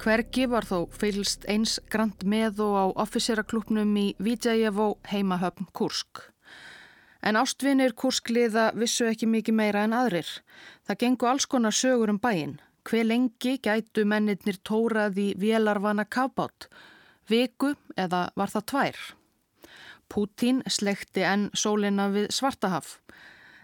Hvergi 0.00 0.46
var 0.48 0.64
þó 0.64 0.86
fylst 0.96 1.42
eins 1.52 1.74
grant 1.92 2.22
með 2.24 2.62
og 2.64 2.76
á 2.80 2.84
offiseraklúpnum 3.02 3.90
í 4.00 4.04
Vídjæjevó 4.16 4.94
heimahöfn 5.10 5.66
Kursk. 5.76 6.22
En 7.20 7.36
ástvinir 7.36 7.92
Kurskliða 7.92 8.70
vissu 8.80 9.10
ekki 9.10 9.28
mikið 9.28 9.58
meira 9.58 9.82
en 9.84 9.92
aðrir. 9.92 10.30
Það 10.88 11.00
gengu 11.02 11.28
alls 11.28 11.44
konar 11.44 11.76
sögur 11.76 12.14
um 12.14 12.16
bæin. 12.16 12.56
Hver 12.88 13.04
lengi 13.10 13.58
gætu 13.60 14.06
mennirnir 14.08 14.56
tóraði 14.64 15.34
vélarvana 15.36 16.08
kábátt? 16.08 16.70
Viku 17.28 17.74
eða 17.92 18.30
var 18.40 18.48
það 18.56 18.68
tvær? 18.72 19.02
Pútín 20.08 20.64
slekti 20.64 21.28
enn 21.28 21.50
sólina 21.52 22.08
við 22.08 22.32
Svartahaf. 22.32 22.96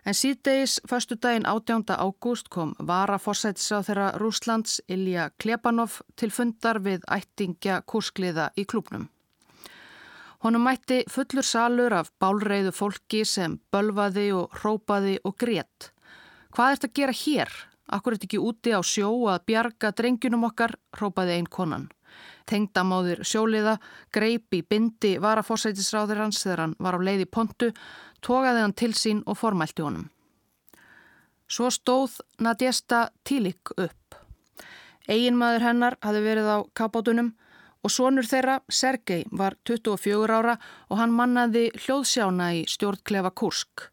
En 0.06 0.14
síðdeis, 0.14 0.76
förstu 0.86 1.16
daginn 1.18 1.46
18. 1.50 1.82
ágúst 1.98 2.46
kom 2.48 2.76
varaforsætisa 2.78 3.80
á 3.82 3.86
þeirra 3.86 4.10
Rúslands 4.22 4.76
Ilja 4.86 5.32
Klebanov 5.42 5.96
til 6.14 6.30
fundar 6.30 6.78
við 6.78 7.02
ættingja 7.10 7.80
kurskliða 7.90 8.52
í 8.54 8.62
klúpnum. 8.70 9.08
Honum 10.46 10.62
mætti 10.62 11.00
fullur 11.10 11.42
salur 11.42 11.96
af 11.98 12.12
bálreiðu 12.22 12.70
fólki 12.70 13.24
sem 13.26 13.58
bölvaði 13.74 14.28
og 14.38 14.54
rópaði 14.62 15.16
og 15.26 15.34
grétt. 15.42 15.90
Hvað 16.54 16.76
ert 16.76 16.86
að 16.86 16.96
gera 17.00 17.18
hér? 17.24 17.50
Akkur 17.90 18.14
ert 18.14 18.28
ekki 18.28 18.38
úti 18.38 18.78
á 18.78 18.80
sjó 18.86 19.10
að 19.32 19.42
bjarga 19.50 19.90
drengjunum 19.90 20.46
okkar, 20.52 20.78
rópaði 21.02 21.34
einn 21.40 21.50
konan. 21.50 21.90
Tengdamóðir 22.46 23.22
sjóliða, 23.26 23.76
greip 24.14 24.54
í 24.54 24.62
bindi 24.62 25.16
varaforsætisráður 25.22 26.24
hans 26.24 26.42
þegar 26.44 26.62
hann 26.64 26.76
var 26.78 26.98
á 26.98 27.00
leið 27.02 27.24
í 27.26 27.30
pontu 27.30 27.72
tókaði 28.22 28.62
hann 28.64 28.76
til 28.76 28.92
sín 28.94 29.22
og 29.26 29.38
formælti 29.40 29.84
honum. 29.84 30.08
Svo 31.46 31.70
stóð 31.70 32.18
Nadjesta 32.42 33.08
Tílik 33.24 33.70
upp. 33.76 34.18
Eginmaður 35.06 35.66
hennar 35.68 35.98
hafi 36.02 36.22
verið 36.24 36.48
á 36.50 36.58
kapátunum 36.74 37.34
og 37.86 37.92
sonur 37.94 38.26
þeirra, 38.26 38.58
Sergei, 38.68 39.22
var 39.30 39.54
24 39.68 40.26
ára 40.34 40.56
og 40.90 40.98
hann 40.98 41.14
mannaði 41.14 41.68
hljóðsjána 41.78 42.50
í 42.58 42.66
stjórnklefa 42.66 43.30
Kursk. 43.30 43.88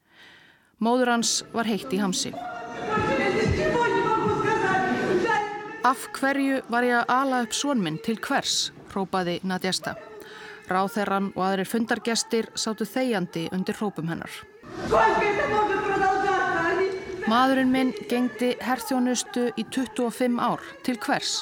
Móður 0.81 1.13
hans 1.13 1.41
var 1.53 1.69
heitt 1.69 1.93
í 1.93 2.01
hamsi. 2.01 2.33
Af 5.83 6.05
hverju 6.15 6.61
var 6.71 6.85
ég 6.87 6.95
að 6.95 7.09
ala 7.11 7.41
upp 7.43 7.55
svonminn 7.57 7.97
til 8.05 8.15
hvers, 8.23 8.69
rópaði 8.93 9.41
Nadjesta. 9.43 9.97
Ráþerran 10.71 11.33
og 11.35 11.41
aðrir 11.43 11.67
fundargestir 11.67 12.47
sátu 12.55 12.87
þegjandi 12.87 13.49
undir 13.51 13.75
hrópum 13.75 14.07
hennar. 14.07 14.31
Maðurinn 17.27 17.75
minn 17.75 17.91
gengdi 18.07 18.53
herþjónustu 18.63 19.49
í 19.59 19.67
25 19.75 20.39
ár 20.39 20.63
til 20.87 20.95
hvers, 21.03 21.41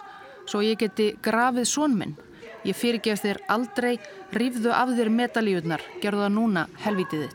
svo 0.50 0.64
ég 0.66 0.82
geti 0.82 1.12
grafið 1.22 1.70
svonminn. 1.70 2.18
Ég 2.66 2.78
fyrirgef 2.78 3.22
þér 3.22 3.44
aldrei, 3.46 3.94
rýfðu 4.34 4.74
af 4.74 4.98
þér 4.98 5.14
metalíunar, 5.22 5.86
gerðu 6.02 6.26
það 6.26 6.36
núna 6.40 6.66
helvítið 6.82 7.30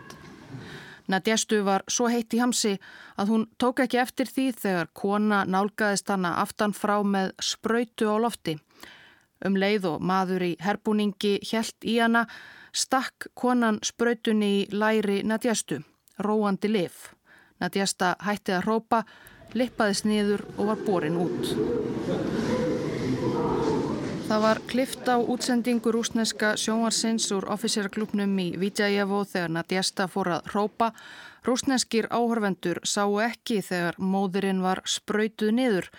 þitt. 1.06 1.08
Nadjastu 1.08 1.64
var 1.64 1.82
svo 1.88 2.08
heitt 2.08 2.34
í 2.34 2.40
hamsi 2.40 2.78
að 3.16 3.28
hún 3.28 3.46
tók 3.58 3.80
ekki 3.80 3.98
eftir 3.98 4.26
því 4.26 4.52
þegar 4.52 4.88
kona 4.92 5.44
nálgæðist 5.44 6.08
hana 6.08 6.40
aftan 6.42 6.72
frá 6.72 7.02
með 7.02 7.32
spröytu 7.40 8.08
á 8.10 8.16
lofti. 8.18 8.58
Um 9.44 9.56
leið 9.56 9.84
og 9.86 10.00
maður 10.00 10.42
í 10.42 10.56
herbúningi 10.60 11.38
helt 11.52 11.84
í 11.84 11.98
hana 11.98 12.26
stakk 12.72 13.28
konan 13.34 13.78
spröytunni 13.82 14.62
í 14.62 14.66
læri 14.70 15.22
Nadjastu, 15.22 15.82
róandi 16.18 16.68
lif. 16.68 17.14
Nadjasta 17.60 18.16
hætti 18.20 18.52
að 18.52 18.66
rópa, 18.66 19.04
lippaðist 19.54 20.04
niður 20.04 20.44
og 20.58 20.66
var 20.66 20.76
borin 20.86 21.16
út. 21.16 22.05
Það 24.26 24.40
var 24.42 24.58
klift 24.66 25.06
á 25.06 25.22
útsendingu 25.22 25.92
rúsneska 25.94 26.56
sjónvarsins 26.58 27.28
úr 27.30 27.44
officerklubnum 27.54 28.32
í 28.42 28.46
Vídjajevo 28.58 29.20
þegar 29.22 29.52
Nadjesta 29.54 30.08
fór 30.10 30.32
að 30.34 30.48
rópa. 30.50 30.88
Rúsneskir 31.46 32.08
áhörvendur 32.10 32.80
sáu 32.82 33.20
ekki 33.22 33.60
þegar 33.62 34.00
móðurinn 34.02 34.64
var 34.66 34.82
spröytuð 34.82 35.54
niður 35.54 35.90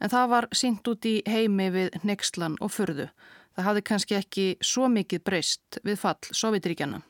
en 0.00 0.14
það 0.16 0.32
var 0.32 0.48
sínt 0.56 0.88
út 0.88 1.04
í 1.04 1.14
heimi 1.28 1.68
við 1.76 2.00
Nexlan 2.08 2.56
og 2.64 2.72
Förðu. 2.72 3.10
Það 3.52 3.68
hafði 3.68 3.86
kannski 3.92 4.20
ekki 4.22 4.46
svo 4.64 4.88
mikið 4.88 5.26
breyst 5.28 5.82
við 5.84 6.00
fall 6.00 6.32
Sovjetríkjana. 6.32 7.04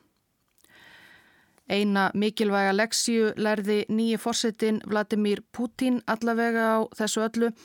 Eina 1.71 2.09
mikilvæga 2.13 2.75
leksíu 2.75 3.31
lærði 3.39 3.85
nýji 3.87 4.19
fórsetin 4.19 4.83
Vladimir 4.83 5.39
Putin 5.55 6.03
allavega 6.05 6.67
á 6.75 6.79
þessu 6.99 7.23
öllu. 7.25 7.55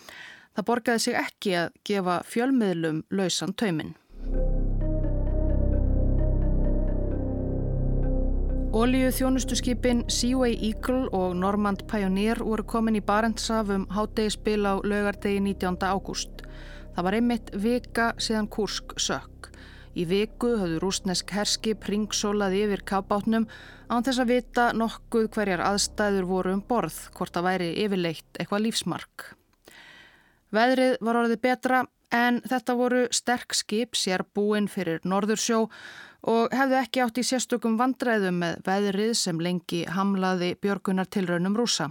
Það 0.60 0.66
borgaði 0.68 1.00
sig 1.00 1.14
ekki 1.16 1.52
að 1.56 1.68
gefa 1.88 2.14
fjölmiðlum 2.28 2.96
lausan 3.16 3.54
tauminn. 3.56 3.94
Ólíu 8.76 9.08
þjónustuskipin 9.16 10.02
Seaway 10.12 10.58
Eagle 10.68 11.06
og 11.16 11.32
Normand 11.40 11.86
Pioneer 11.88 12.42
voru 12.44 12.66
komin 12.68 13.00
í 13.00 13.02
Barentsaf 13.08 13.72
um 13.72 13.88
hátdegispil 13.88 14.60
á 14.68 14.76
lögardegi 14.84 15.40
19. 15.40 15.80
ágúst. 15.80 16.44
Það 16.92 17.08
var 17.08 17.18
einmitt 17.22 17.50
vika 17.56 18.10
síðan 18.20 18.52
Kursk 18.52 18.98
sökk. 19.00 19.48
Í 19.96 20.04
viku 20.12 20.58
höfðu 20.60 20.84
rúsnesk 20.84 21.32
herskip 21.40 21.88
ringsólaði 21.88 22.66
yfir 22.66 22.84
kábátnum 22.84 23.48
án 23.88 24.04
þess 24.04 24.20
að 24.20 24.36
vita 24.36 24.70
nokkuð 24.76 25.32
hverjar 25.32 25.64
aðstæður 25.72 26.32
voru 26.36 26.58
um 26.60 26.64
borð 26.68 27.06
hvort 27.16 27.32
það 27.32 27.52
væri 27.54 27.74
yfirleitt 27.80 28.36
eitthvað 28.36 28.68
lífsmark. 28.68 29.30
Veðrið 30.54 30.96
var 31.00 31.20
orðið 31.22 31.42
betra 31.44 31.84
en 32.10 32.40
þetta 32.42 32.74
voru 32.78 33.04
sterk 33.14 33.54
skip 33.54 33.94
sér 33.98 34.24
búin 34.34 34.66
fyrir 34.70 35.00
Norðursjó 35.06 35.68
og 36.30 36.52
hefðu 36.52 36.76
ekki 36.80 37.02
átt 37.04 37.20
í 37.22 37.24
sérstökum 37.24 37.78
vandræðum 37.80 38.42
með 38.42 38.60
veðrið 38.66 39.14
sem 39.16 39.40
lengi 39.40 39.84
hamlaði 39.88 40.52
björgunar 40.60 41.08
tilraunum 41.08 41.56
rúsa. 41.56 41.90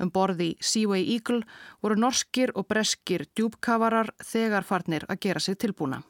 Um 0.00 0.10
borði 0.10 0.54
Seaway 0.60 1.04
Eagle 1.14 1.44
voru 1.82 1.98
norskir 2.00 2.50
og 2.54 2.66
breskir 2.70 3.26
djúbkavarar 3.34 4.10
þegar 4.22 4.66
farnir 4.66 5.06
að 5.08 5.20
gera 5.26 5.42
sig 5.42 5.58
tilbúna. 5.58 6.02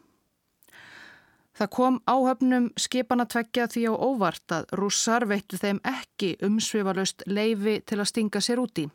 Það 1.54 1.70
kom 1.70 2.00
áhöfnum 2.10 2.72
skipana 2.80 3.28
tveggja 3.30 3.68
því 3.70 3.84
á 3.86 3.94
óvart 3.94 4.54
að 4.56 4.72
rússar 4.80 5.26
veittu 5.30 5.60
þeim 5.60 5.78
ekki 5.86 6.32
umsviðvalust 6.42 7.22
leifi 7.30 7.78
til 7.86 8.00
að 8.00 8.10
stinga 8.10 8.42
sér 8.42 8.62
úti. 8.62 8.88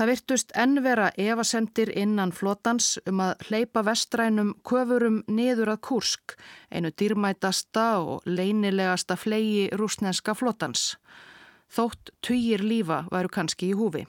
Það 0.00 0.08
virtust 0.08 0.52
enn 0.56 0.78
vera 0.80 1.10
evasendir 1.20 1.90
innan 1.92 2.30
flotans 2.32 2.94
um 3.10 3.18
að 3.20 3.42
hleypa 3.50 3.82
vestrænum 3.84 4.54
köfurum 4.64 5.18
niður 5.28 5.74
að 5.74 5.82
Kursk, 5.84 6.38
einu 6.72 6.88
dýrmætasta 6.88 7.84
og 8.00 8.24
leinilegasta 8.24 9.18
flegi 9.20 9.66
rúsnenska 9.76 10.32
flotans. 10.32 10.94
Þótt 11.68 12.14
týjir 12.24 12.64
lífa 12.64 13.02
væru 13.12 13.28
kannski 13.28 13.74
í 13.74 13.76
húfi. 13.76 14.06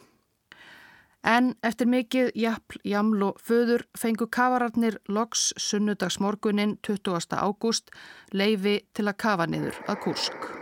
En 1.27 1.51
eftir 1.60 1.91
mikið 1.91 2.32
jafl, 2.39 2.80
jaml 2.88 3.27
og 3.27 3.43
föður 3.43 3.84
fengu 3.99 4.32
kafararnir 4.32 4.95
loks 5.12 5.49
sunnudagsmorgunin 5.60 6.77
20. 6.88 7.36
ágúst 7.36 7.91
leifi 8.32 8.80
til 8.95 9.12
að 9.12 9.19
kafa 9.27 9.51
niður 9.51 9.84
að 9.91 10.04
Kursk. 10.08 10.61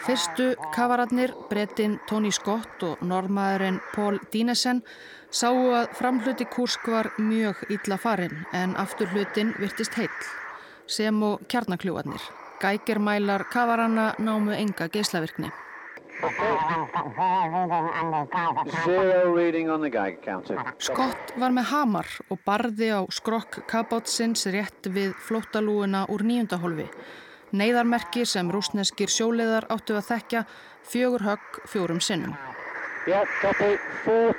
Fyrstu 0.00 0.54
kafararnir, 0.74 1.32
brettin 1.50 1.98
Tony 2.08 2.30
Scott 2.32 2.82
og 2.82 3.02
normaðurinn 3.04 3.80
Paul 3.92 4.16
Dinesen 4.32 4.80
sáu 5.30 5.70
að 5.76 5.92
framhluti 5.98 6.46
Kursk 6.48 6.88
var 6.88 7.10
mjög 7.20 7.60
illa 7.68 7.98
farin 8.00 8.46
en 8.56 8.76
afturhlutin 8.80 9.52
virtist 9.60 9.98
heill, 10.00 10.20
sem 10.86 11.22
og 11.22 11.44
kjarnakljúarnir. 11.52 12.22
Gækermælar 12.60 13.44
kafaranna 13.52 14.14
námu 14.18 14.56
enga 14.56 14.88
geislavirkni. 14.88 15.52
Scott 20.78 21.32
var 21.40 21.54
með 21.56 21.70
hamar 21.70 22.08
og 22.28 22.38
barði 22.44 22.90
á 22.92 23.00
skrokk 23.08 23.62
kabátsins 23.70 24.44
rétt 24.52 24.88
við 24.92 25.14
flóttalúuna 25.28 26.06
úr 26.12 26.24
nýjundahólfi. 26.24 26.88
Neiðarmerki 27.50 28.22
sem 28.28 28.50
rúsneskir 28.54 29.10
sjóleðar 29.10 29.66
áttu 29.74 29.96
að 29.98 30.06
þekkja 30.12 30.44
fjögur 30.86 31.24
högg 31.26 31.60
fjórum 31.66 32.00
sinnum. 32.00 32.36
Yeah, 33.08 33.24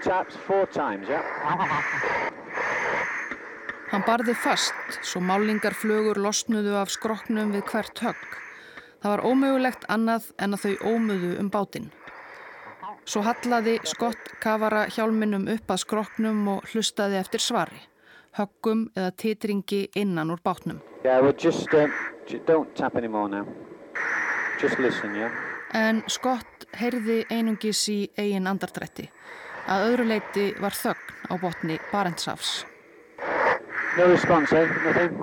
taps, 0.03 0.37
times, 0.71 1.09
yeah. 1.09 1.23
Hann 3.91 4.05
barði 4.07 4.35
fast 4.39 4.99
svo 5.03 5.19
málingarflögur 5.27 6.21
losnuðu 6.23 6.77
af 6.79 6.93
skroknum 6.93 7.51
við 7.51 7.65
hvert 7.67 7.99
högg. 7.99 8.37
Það 9.01 9.11
var 9.11 9.23
ómögulegt 9.27 9.87
annað 9.91 10.29
en 10.39 10.55
að 10.55 10.63
þau 10.63 10.93
ómöðu 10.93 11.33
um 11.41 11.49
bátinn. 11.51 11.89
Svo 13.03 13.25
hallaði 13.25 13.79
skott 13.89 14.37
kavara 14.39 14.85
hjálminum 14.93 15.49
upp 15.51 15.73
að 15.73 15.83
skroknum 15.83 16.47
og 16.53 16.71
hlustaði 16.71 17.19
eftir 17.19 17.43
svari. 17.43 17.81
Höggum 18.37 18.87
eða 18.95 19.11
titringi 19.19 19.87
innan 19.99 20.31
úr 20.31 20.39
bátnum. 20.45 20.79
Yeah, 21.03 21.19
Don't 22.45 22.75
tap 22.75 22.95
anymore 22.95 23.29
now. 23.29 23.45
Just 24.61 24.79
listen, 24.79 25.15
yeah? 25.15 25.31
En 25.73 26.03
Scott 26.07 26.67
heyrði 26.75 27.25
einungis 27.31 27.81
í 27.89 28.09
eigin 28.19 28.47
andardrætti. 28.47 29.07
Að 29.71 29.87
öðru 29.91 30.05
leiti 30.09 30.45
var 30.59 30.75
þögn 30.75 31.31
á 31.31 31.33
botni 31.41 31.77
Barentsafs. 31.91 32.65
No 33.97 34.07
response, 34.07 34.55
eh? 34.55 34.69
Nothing? 34.85 35.17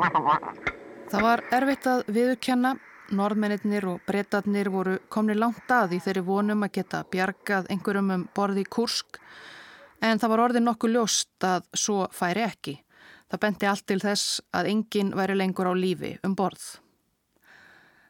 Það 1.08 1.24
var 1.24 1.42
erfitt 1.56 1.87
að 1.88 2.02
viðurkenna. 2.12 2.74
Norðmennir 3.08 3.87
og 3.88 4.02
breytatnir 4.04 4.68
voru 4.68 4.99
komni 5.09 5.32
langt 5.32 5.70
að 5.72 5.94
í 5.96 6.01
þeirri 6.05 6.22
vonum 6.26 6.66
að 6.66 6.74
geta 6.76 7.01
bjargað 7.09 7.70
einhverjum 7.72 8.11
um 8.12 8.26
borði 8.36 8.66
í 8.66 8.68
Kursk. 8.68 9.16
En 10.05 10.20
það 10.20 10.34
var 10.34 10.42
orðið 10.49 10.66
nokkuð 10.66 10.92
ljóst 10.92 11.46
að 11.49 11.64
svo 11.72 12.03
færi 12.12 12.44
ekki. 12.44 12.76
Það 13.32 13.42
benti 13.46 13.70
allt 13.70 13.86
til 13.88 14.01
þess 14.05 14.42
að 14.53 14.68
enginn 14.74 15.14
væri 15.16 15.38
lengur 15.40 15.72
á 15.72 15.74
lífi 15.76 16.18
um 16.24 16.36
borð. 16.36 16.66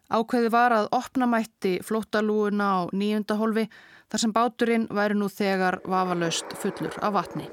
Ákveði 0.09 0.49
var 0.53 0.73
að 0.73 0.91
opna 0.97 1.29
mætti 1.29 1.79
flóttalúuna 1.85 2.67
á 2.73 2.79
nýjunda 2.97 3.37
holfi 3.37 3.67
þar 4.09 4.23
sem 4.23 4.33
báturinn 4.33 4.87
væri 4.89 5.19
nú 5.21 5.29
þegar 5.29 5.83
vafalaust 5.85 6.55
fullur 6.57 6.97
af 7.05 7.13
vatni. 7.13 7.49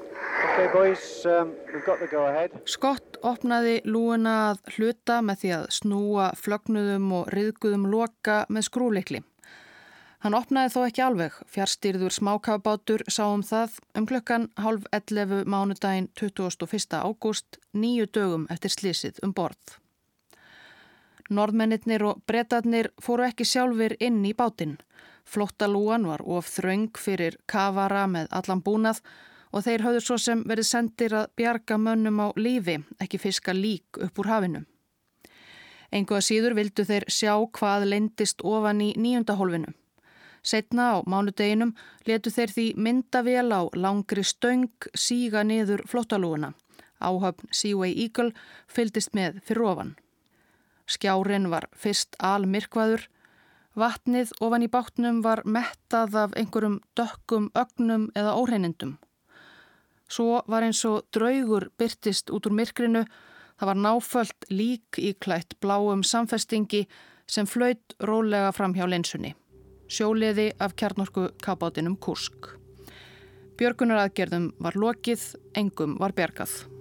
Okay, 0.46 0.68
boys, 0.72 1.04
um, 1.28 1.52
Skott 2.64 3.18
opnaði 3.20 3.82
lúuna 3.84 4.36
að 4.50 4.62
hluta 4.76 5.20
með 5.20 5.42
því 5.42 5.52
að 5.58 5.66
snúa 5.76 6.30
flögnuðum 6.40 7.12
og 7.18 7.32
riðguðum 7.34 7.88
loka 7.92 8.44
með 8.48 8.68
skrúleikli. 8.70 9.22
Hann 10.24 10.34
opnaði 10.34 10.72
þó 10.72 10.80
ekki 10.86 11.02
alveg, 11.04 11.34
fjárstýrður 11.52 12.14
smákafbátur 12.16 13.04
sá 13.12 13.26
um 13.28 13.44
það 13.44 13.76
um 14.00 14.08
klukkan 14.08 14.48
halv 14.64 14.88
11 14.96 15.44
mánudaginn 15.44 16.08
21. 16.16 16.96
ágúst, 17.04 17.60
nýju 17.76 18.08
dögum 18.16 18.48
eftir 18.50 18.72
slísið 18.72 19.20
um 19.22 19.36
borð. 19.36 19.76
Norðmennir 21.30 22.04
og 22.06 22.22
bretarnir 22.26 22.90
fóru 23.02 23.26
ekki 23.26 23.44
sjálfur 23.44 23.96
inn 24.00 24.22
í 24.24 24.34
bátinn. 24.34 24.76
Flottalúan 25.26 26.06
var 26.06 26.22
of 26.22 26.46
þraung 26.46 26.92
fyrir 26.94 27.36
kavara 27.50 28.06
með 28.06 28.30
allan 28.30 28.62
búnað 28.62 29.00
og 29.50 29.64
þeir 29.66 29.82
hafðu 29.86 30.02
svo 30.04 30.18
sem 30.22 30.44
verið 30.46 30.68
sendir 30.68 31.14
að 31.16 31.32
bjarga 31.38 31.78
mönnum 31.80 32.20
á 32.22 32.28
lífi, 32.36 32.78
ekki 33.02 33.18
fiska 33.18 33.54
lík 33.56 33.98
upp 34.06 34.18
úr 34.22 34.30
hafinu. 34.30 34.62
Engu 35.90 36.16
að 36.18 36.26
síður 36.28 36.56
vildu 36.58 36.84
þeir 36.86 37.06
sjá 37.10 37.32
hvað 37.58 37.88
leindist 37.90 38.42
ofan 38.42 38.82
í 38.84 38.92
nýjundahólfinu. 38.98 39.74
Setna 40.46 40.92
á 40.94 40.96
mánudeginum 41.10 41.74
letu 42.06 42.30
þeir 42.30 42.52
því 42.54 42.66
myndavél 42.78 43.50
á 43.50 43.62
langri 43.74 44.22
stöng 44.22 44.70
síga 44.94 45.42
niður 45.42 45.82
flottalúuna. 45.90 46.52
Áhöfn 47.02 47.50
Seaway 47.50 47.94
Eagle 47.98 48.30
fyldist 48.70 49.14
með 49.14 49.40
fyrir 49.46 49.66
ofan. 49.72 49.96
Skjárin 50.86 51.50
var 51.50 51.68
fyrst 51.74 52.16
almirkvaður 52.22 53.08
Vatnið 53.76 54.30
ofan 54.40 54.64
í 54.64 54.70
bátnum 54.72 55.18
var 55.20 55.42
mettað 55.44 56.14
af 56.16 56.34
einhverjum 56.40 56.78
dökkum, 56.96 57.50
ögnum 57.52 58.06
eða 58.16 58.32
óhreinindum. 58.40 58.94
Svo 60.08 60.40
var 60.48 60.64
eins 60.64 60.80
og 60.88 61.04
draugur 61.12 61.68
byrtist 61.76 62.32
út 62.32 62.48
úr 62.48 62.56
myrkrinu, 62.56 63.02
það 63.60 63.68
var 63.68 63.80
náföld 63.84 64.46
lík 64.48 64.96
í 64.96 65.12
klætt 65.20 65.58
bláum 65.60 66.04
samfestingi 66.08 66.86
sem 67.28 67.44
flaut 67.44 67.96
rólega 68.00 68.54
fram 68.56 68.72
hjá 68.72 68.86
lensunni. 68.88 69.34
Sjóliði 69.92 70.54
af 70.56 70.72
kjarnorku 70.72 71.26
kabátinum 71.44 71.98
Kursk. 72.00 72.54
Björgunaraðgerðum 73.60 74.54
var 74.56 74.80
lokið, 74.80 75.28
engum 75.52 75.98
var 76.00 76.16
bergað. 76.16 76.75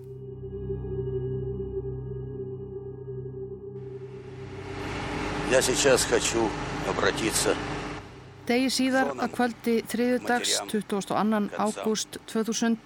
Degi 8.50 8.70
síðar 8.74 9.12
að 9.14 9.34
kvöldi 9.36 9.76
þriðudags 9.92 10.56
22. 10.72 11.14
ágúst 11.62 12.18
2000 12.32 12.80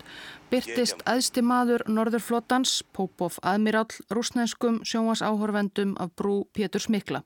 byrtist 0.51 0.99
aðsti 1.07 1.39
maður 1.39 1.86
Norðurflótans, 1.88 2.82
Popov 2.91 3.39
Admiral, 3.47 3.88
rúsnenskum 4.12 4.82
sjónvas 4.84 5.24
áhorfendum 5.24 5.95
af 6.03 6.12
brú 6.20 6.49
Pétur 6.51 6.84
Smikla. 6.84 7.24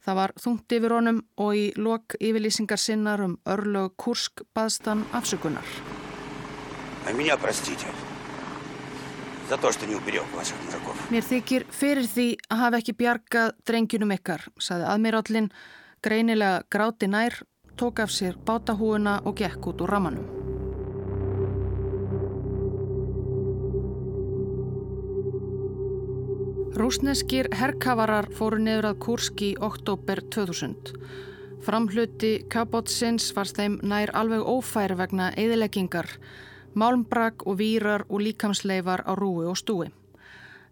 Það 0.00 0.20
var 0.22 0.32
þungt 0.40 0.76
yfir 0.78 0.96
honum 0.96 1.22
og 1.36 1.52
í 1.52 1.66
lok 1.76 2.16
yfirlýsingar 2.16 2.80
sinnar 2.80 3.20
um 3.20 3.36
örlög 3.44 3.98
Kursk 4.00 4.46
baðstan 4.56 5.04
afsökunar. 5.12 5.76
Mér 11.08 11.24
þykir 11.24 11.64
fyrir 11.72 12.04
því 12.04 12.26
að 12.52 12.58
hafa 12.62 12.80
ekki 12.82 12.94
bjargað 13.00 13.54
drengjunum 13.64 14.10
ykkar, 14.18 14.42
saði 14.60 14.84
aðmirallin, 14.92 15.48
greinilega 16.04 16.66
gráti 16.68 17.08
nær, 17.08 17.38
tók 17.80 18.02
af 18.04 18.12
sér 18.12 18.36
bátahúuna 18.44 19.22
og 19.24 19.38
gekk 19.40 19.70
út 19.70 19.80
úr 19.86 19.94
ramanum. 19.94 20.28
Rúsneskir 26.78 27.48
herrkavarar 27.58 28.28
fóru 28.36 28.60
nefur 28.62 28.86
að 28.92 29.00
Kurski 29.02 29.48
í 29.54 29.56
oktober 29.64 30.20
2000. 30.30 30.92
Framhluti 31.64 32.34
kabótsins 32.52 33.32
var 33.34 33.48
þeim 33.50 33.80
nær 33.82 34.12
alveg 34.14 34.44
ófær 34.46 34.94
vegna 35.00 35.32
eðileggingar, 35.40 36.06
málmbrak 36.74 37.46
og 37.46 37.58
výrar 37.58 38.04
og 38.08 38.20
líkamsleifar 38.20 39.06
á 39.06 39.12
rúi 39.16 39.46
og 39.46 39.56
stúi 39.56 39.88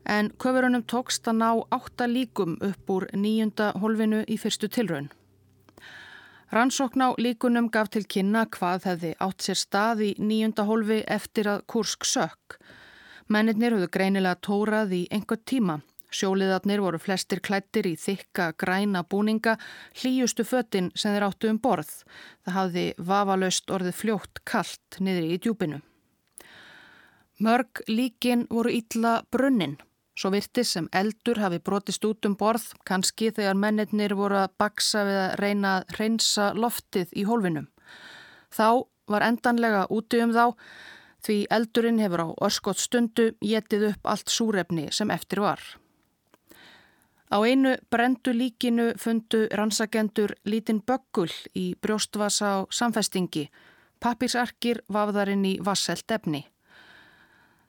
en 0.06 0.30
köfurunum 0.38 0.84
tókst 0.86 1.26
að 1.26 1.38
ná 1.42 1.50
átta 1.74 2.06
líkum 2.06 2.56
upp 2.62 2.90
úr 2.90 3.06
nýjunda 3.12 3.72
holvinu 3.82 4.22
í 4.28 4.38
fyrstu 4.38 4.68
tilraun. 4.70 5.10
Rannsókn 6.54 7.02
á 7.02 7.08
líkunum 7.18 7.70
gaf 7.74 7.90
til 7.90 8.06
kynna 8.06 8.46
hvað 8.46 8.86
hefði 8.90 9.12
átt 9.26 9.42
sér 9.42 9.58
stað 9.58 10.02
í 10.06 10.10
nýjunda 10.18 10.66
holvi 10.68 11.02
eftir 11.06 11.50
að 11.50 11.64
Kursk 11.66 12.06
sökk. 12.06 12.58
Mennirnir 13.26 13.74
höfðu 13.74 13.90
greinilega 13.90 14.38
tórað 14.38 14.94
í 14.94 15.02
einhver 15.10 15.42
tíma. 15.42 15.80
Sjóliðarnir 16.16 16.80
voru 16.80 17.00
flestir 17.02 17.42
klættir 17.44 17.88
í 17.90 17.96
þykka 18.00 18.52
græna 18.60 19.02
búninga, 19.04 19.56
hlýjustu 20.00 20.46
föttin 20.48 20.88
sem 20.96 21.12
þeir 21.12 21.26
áttu 21.28 21.50
um 21.50 21.58
borð. 21.60 21.90
Það 22.46 22.56
hafði 22.56 22.86
vafalaust 23.10 23.74
orðið 23.76 23.98
fljótt 24.00 24.40
kallt 24.48 25.00
niður 25.00 25.28
í 25.28 25.38
djúpinu. 25.44 25.82
Mörg 27.44 27.84
líkin 27.90 28.46
voru 28.48 28.72
ítla 28.72 29.18
brunnin. 29.30 29.76
Svo 30.16 30.30
virtis 30.32 30.70
sem 30.72 30.88
eldur 30.96 31.36
hafi 31.42 31.58
brotist 31.60 32.04
út 32.08 32.24
um 32.24 32.36
borð, 32.40 32.70
kannski 32.88 33.28
þegar 33.36 33.58
mennirnir 33.60 34.14
voru 34.16 34.38
að 34.40 34.54
baksa 34.56 35.04
við 35.04 35.18
að 35.20 35.34
reyna 35.42 35.72
að 35.76 35.96
reynsa 35.98 36.52
loftið 36.56 37.12
í 37.12 37.26
hólfinum. 37.28 37.66
Þá 38.48 38.88
var 39.12 39.26
endanlega 39.26 39.84
úti 39.92 40.22
um 40.24 40.32
þá 40.32 40.54
því 41.26 41.42
eldurinn 41.52 42.00
hefur 42.00 42.24
á 42.24 42.28
örskott 42.48 42.80
stundu 42.80 43.34
getið 43.44 43.90
upp 43.90 44.08
allt 44.08 44.32
súrefni 44.32 44.88
sem 44.94 45.12
eftir 45.12 45.44
var. 45.44 45.60
Á 47.26 47.42
einu 47.42 47.74
brendu 47.90 48.30
líkinu 48.30 48.92
fundu 49.02 49.46
rannsagendur 49.50 50.36
lítinn 50.46 50.82
böggul 50.86 51.32
í 51.58 51.74
brjóstvasa 51.82 52.46
á 52.46 52.58
samfestingi, 52.70 53.48
pappirsarkir 53.98 54.84
vafðarinn 54.86 55.44
í 55.44 55.56
vasselt 55.58 56.10
efni. 56.10 56.44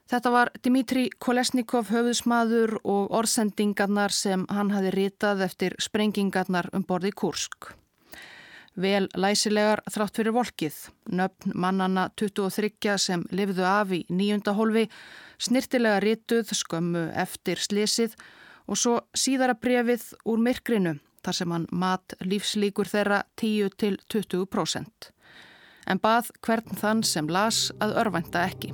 Þetta 0.07 0.31
var 0.31 0.51
Dimitri 0.63 1.09
Kolesnikov 1.19 1.89
höfðusmaður 1.91 2.77
og 2.85 3.09
orðsendingarnar 3.17 4.13
sem 4.13 4.45
hann 4.47 4.71
hafi 4.71 4.93
ritað 4.93 5.43
eftir 5.49 5.75
sprengingarnar 5.83 6.69
um 6.71 6.85
borði 6.87 7.11
Kursk. 7.11 7.73
Vel 8.77 9.09
læsilegar 9.17 9.81
þrátt 9.89 10.19
fyrir 10.19 10.35
volkið, 10.37 10.75
nöfn 11.09 11.55
mannana 11.57 12.11
23 12.15 12.95
sem 13.01 13.25
lifðu 13.33 13.65
af 13.65 13.91
í 13.91 14.03
nýjunda 14.07 14.53
hólfi, 14.53 14.85
snirtilega 15.41 15.99
rituð 16.05 16.53
skömmu 16.53 17.07
eftir 17.17 17.57
slesið 17.57 18.13
og 18.67 18.79
svo 18.79 18.95
síðara 19.15 19.55
brefið 19.57 20.11
úr 20.27 20.43
myrkrinu 20.43 20.97
þar 21.25 21.39
sem 21.39 21.51
hann 21.55 21.67
mat 21.71 22.15
lífslíkur 22.23 22.87
þeirra 22.87 23.23
10-20%. 23.39 25.11
En 25.87 26.03
bað 26.03 26.31
hvern 26.43 26.79
þann 26.79 27.03
sem 27.07 27.31
las 27.31 27.67
að 27.83 27.97
örvænta 28.03 28.43
ekki. 28.47 28.73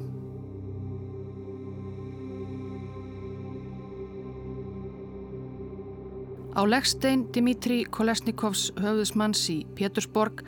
Á 6.53 6.61
leggstein 6.69 7.23
Dimitri 7.33 7.79
Kolesnikovs 7.89 8.67
höfðusmanns 8.77 9.39
í 9.49 9.63
Pétursborg 9.73 10.43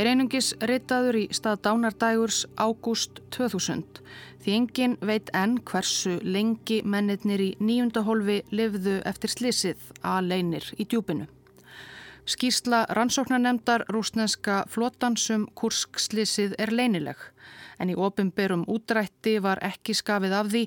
er 0.00 0.08
einungis 0.08 0.54
ritaður 0.64 1.18
í 1.20 1.24
stað 1.36 1.60
dánardægurs 1.66 2.46
ágúst 2.56 3.20
2000 3.36 4.00
því 4.40 4.54
engin 4.56 4.94
veit 5.04 5.28
enn 5.36 5.58
hversu 5.68 6.14
lengi 6.24 6.78
mennirnir 6.80 7.44
í 7.44 7.50
nýjundahólfi 7.60 8.38
livðu 8.56 8.94
eftir 9.10 9.34
slissið 9.34 9.84
að 10.00 10.30
leinir 10.30 10.70
í 10.80 10.86
djúpinu. 10.88 11.28
Skísla 12.24 12.86
rannsóknarnemdar 12.96 13.84
rúsneska 13.92 14.62
flotansum 14.72 15.44
kurskslissið 15.60 16.56
er 16.56 16.72
leinileg 16.72 17.20
en 17.80 17.92
í 17.92 17.98
ofinberum 18.00 18.64
útrætti 18.64 19.36
var 19.44 19.60
ekki 19.66 19.92
skafið 19.92 20.38
af 20.40 20.50
því 20.54 20.64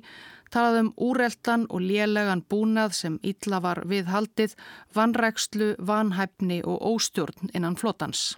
talað 0.54 0.80
um 0.84 0.92
úreltan 1.02 1.66
og 1.70 1.82
lélegan 1.82 2.44
búnað 2.50 2.94
sem 3.00 3.18
illa 3.26 3.60
var 3.64 3.84
viðhaldið, 3.90 4.54
vanrækslu, 4.96 5.74
vanhæfni 5.80 6.62
og 6.64 6.80
óstjórn 6.94 7.52
innan 7.54 7.76
flotans. 7.80 8.34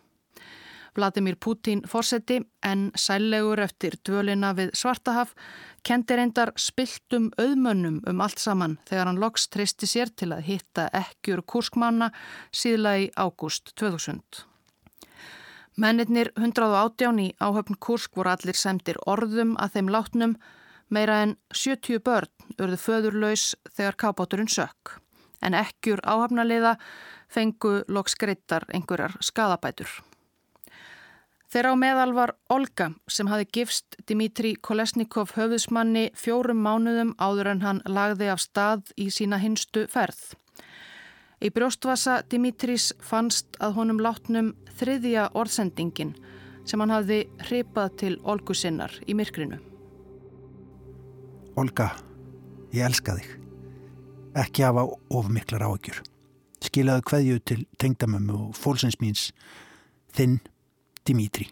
Vladimir 0.96 1.36
Putin 1.36 1.82
fórseti 1.88 2.40
en 2.64 2.92
sælegur 2.96 3.60
eftir 3.60 3.98
dvölina 4.08 4.54
við 4.56 4.72
Svartahaf 4.80 5.34
kendi 5.84 6.16
reyndar 6.16 6.54
spiltum 6.56 7.32
auðmönnum 7.36 8.00
um 8.08 8.24
allt 8.24 8.40
saman 8.40 8.78
þegar 8.88 9.12
hann 9.12 9.20
loks 9.20 9.50
treysti 9.52 9.90
sér 9.92 10.14
til 10.16 10.32
að 10.32 10.46
hitta 10.48 10.88
ekkjur 10.96 11.44
kurskmanna 11.44 12.12
síðla 12.52 12.96
í 13.04 13.10
ágúst 13.20 13.76
2000. 13.76 14.46
Mennirnir 15.76 16.32
118 16.40 17.20
í 17.20 17.32
áhöfn 17.44 17.76
Kursk 17.76 18.16
voru 18.16 18.32
allir 18.32 18.56
semtir 18.56 18.96
orðum 19.06 19.58
að 19.60 19.76
þeim 19.76 19.90
látnum 19.92 20.38
Meira 20.90 21.22
en 21.24 21.38
70 21.54 22.04
börn 22.06 22.60
urðu 22.62 22.78
föðurlaus 22.78 23.54
þegar 23.74 23.98
kábáturinn 24.04 24.52
sökk 24.52 25.00
en 25.46 25.58
ekkjur 25.58 26.02
áhafnaliða 26.06 26.76
fengu 27.32 27.80
loks 27.88 28.16
greittar 28.18 28.66
einhverjar 28.74 29.18
skadabætur. 29.22 29.90
Þeirra 31.52 31.72
á 31.72 31.76
meðal 31.78 32.14
var 32.18 32.34
Olga 32.52 32.90
sem 33.08 33.30
hafi 33.32 33.46
gifst 33.58 33.96
Dimitri 34.10 34.56
Kolesnikov 34.56 35.36
höfðusmanni 35.38 36.10
fjórum 36.18 36.64
mánuðum 36.66 37.14
áður 37.22 37.52
en 37.54 37.62
hann 37.64 37.84
lagði 37.86 38.32
af 38.34 38.42
stað 38.44 38.90
í 38.98 39.08
sína 39.14 39.40
hinstu 39.40 39.86
ferð. 39.92 40.34
Í 41.40 41.52
brjóstvasa 41.54 42.24
Dimitris 42.32 42.90
fannst 43.04 43.60
að 43.62 43.78
honum 43.78 44.02
látnum 44.02 44.54
þriðja 44.80 45.30
orðsendingin 45.38 46.16
sem 46.66 46.82
hann 46.82 46.94
hafði 46.96 47.22
hripað 47.46 47.98
til 48.02 48.18
Olgu 48.24 48.58
sinnar 48.58 48.92
í 49.06 49.14
myrkrinu. 49.14 49.75
Olga, 51.56 51.94
ég 52.76 52.84
elska 52.84 53.14
þig. 53.16 53.28
Ekki 54.36 54.66
hafa 54.66 54.84
of 55.16 55.30
miklar 55.32 55.64
áökjur. 55.64 56.02
skilaðu 56.66 57.04
kveðju 57.08 57.40
til 57.46 57.62
tengdamömmu 57.80 58.36
og 58.50 58.56
fólksins 58.58 58.98
míns, 59.00 59.30
þinn 60.12 60.40
Dimitri. 61.08 61.48